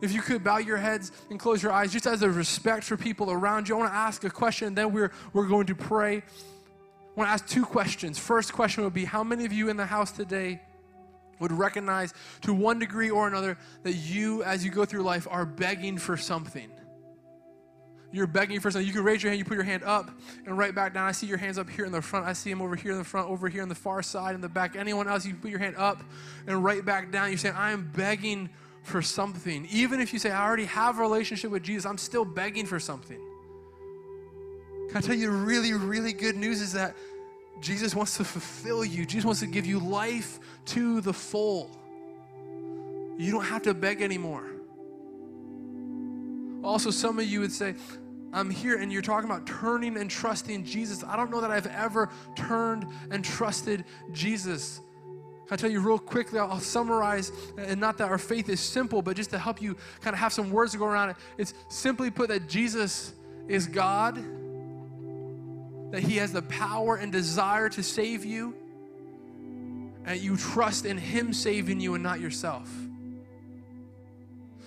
[0.00, 2.96] If you could bow your heads and close your eyes, just as a respect for
[2.96, 5.74] people around you, I want to ask a question, and then we're, we're going to
[5.74, 6.22] pray.
[7.14, 8.18] I want to ask two questions.
[8.18, 10.62] First question would be How many of you in the house today
[11.40, 15.44] would recognize to one degree or another that you, as you go through life, are
[15.44, 16.70] begging for something?
[18.12, 18.86] You're begging for something.
[18.86, 20.10] You can raise your hand, you put your hand up
[20.46, 21.06] and right back down.
[21.06, 22.26] I see your hands up here in the front.
[22.26, 24.40] I see them over here in the front, over here on the far side, in
[24.40, 24.76] the back.
[24.76, 26.02] Anyone else, you put your hand up
[26.46, 27.28] and right back down.
[27.28, 28.50] You're saying, I am begging
[28.82, 29.66] for something.
[29.70, 32.78] Even if you say, I already have a relationship with Jesus, I'm still begging for
[32.78, 33.20] something.
[34.92, 36.94] Can I tell you really, really good news is that
[37.62, 39.06] Jesus wants to fulfill you.
[39.06, 41.70] Jesus wants to give you life to the full.
[43.16, 44.44] You don't have to beg anymore.
[46.62, 47.74] Also, some of you would say,
[48.34, 51.02] I'm here and you're talking about turning and trusting Jesus.
[51.02, 54.82] I don't know that I've ever turned and trusted Jesus.
[55.50, 59.00] I'll tell you real quickly, I'll, I'll, summarize, and not that our faith is simple,
[59.00, 61.16] but just to help you kind of have some words to go around it.
[61.38, 63.14] It's simply put that Jesus
[63.48, 64.22] is God,
[65.92, 68.54] that He has the power and desire to save you,
[70.04, 72.68] and you trust in Him saving you and not yourself.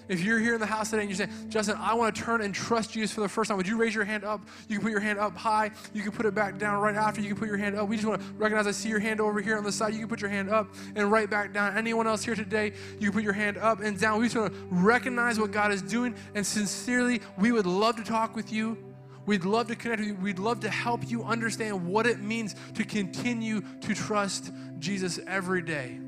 [0.08, 2.42] If you're here in the house today and you're saying, Justin, I want to turn
[2.42, 4.40] and trust Jesus for the first time, would you raise your hand up?
[4.68, 5.72] You can put your hand up high.
[5.94, 7.22] You can put it back down right after.
[7.22, 7.88] You can put your hand up.
[7.90, 9.94] We just want to recognize I see your hand over here on the side.
[9.94, 11.76] You can put your hand up and right back down.
[11.76, 14.20] Anyone else here today, you can put your hand up and down.
[14.20, 18.04] We just want to recognize what God is doing and sincerely, we would love to
[18.04, 18.78] talk with you.
[19.26, 20.16] We'd love to connect with you.
[20.16, 25.62] We'd love to help you understand what it means to continue to trust Jesus every
[25.62, 26.00] day.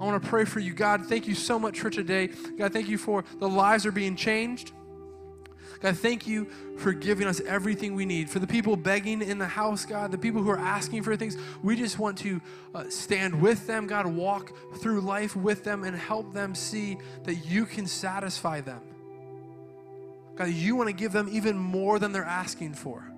[0.00, 0.74] I want to pray for you.
[0.74, 2.28] God, thank you so much for today.
[2.58, 4.72] God, thank you for the lives are being changed.
[5.82, 6.46] God, thank you
[6.78, 8.30] for giving us everything we need.
[8.30, 11.36] For the people begging in the house, God, the people who are asking for things,
[11.62, 12.40] we just want to
[12.72, 17.34] uh, stand with them, God, walk through life with them and help them see that
[17.46, 18.80] you can satisfy them.
[20.36, 23.12] God, you want to give them even more than they're asking for.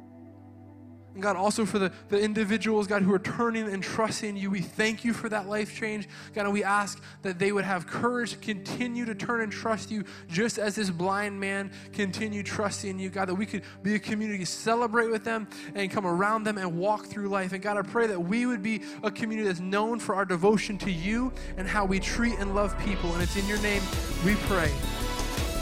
[1.15, 4.61] And God, also for the, the individuals, God, who are turning and trusting you, we
[4.61, 6.09] thank you for that life change.
[6.33, 9.93] God, and we ask that they would have courage to continue to turn and trust
[9.93, 13.11] you, just as this blind man continued trusting you.
[13.11, 15.47] God, that we could be a community, to celebrate with them,
[15.77, 17.53] and come around them and walk through life.
[17.53, 20.79] And God, I pray that we would be a community that's known for our devotion
[20.79, 23.15] to you and how we treat and love people.
[23.15, 23.83] And it's in your name
[24.25, 24.73] we pray.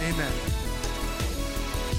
[0.01, 0.62] Amen.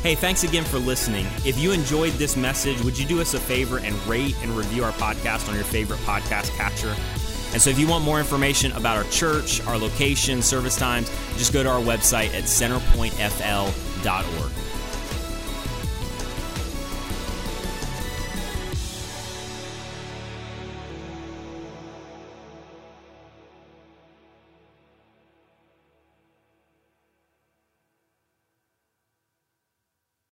[0.03, 1.25] Hey, thanks again for listening.
[1.45, 4.83] If you enjoyed this message, would you do us a favor and rate and review
[4.83, 6.93] our podcast on your favorite podcast catcher?
[7.53, 11.53] And so, if you want more information about our church, our location, service times, just
[11.53, 14.51] go to our website at centerpointfl.org.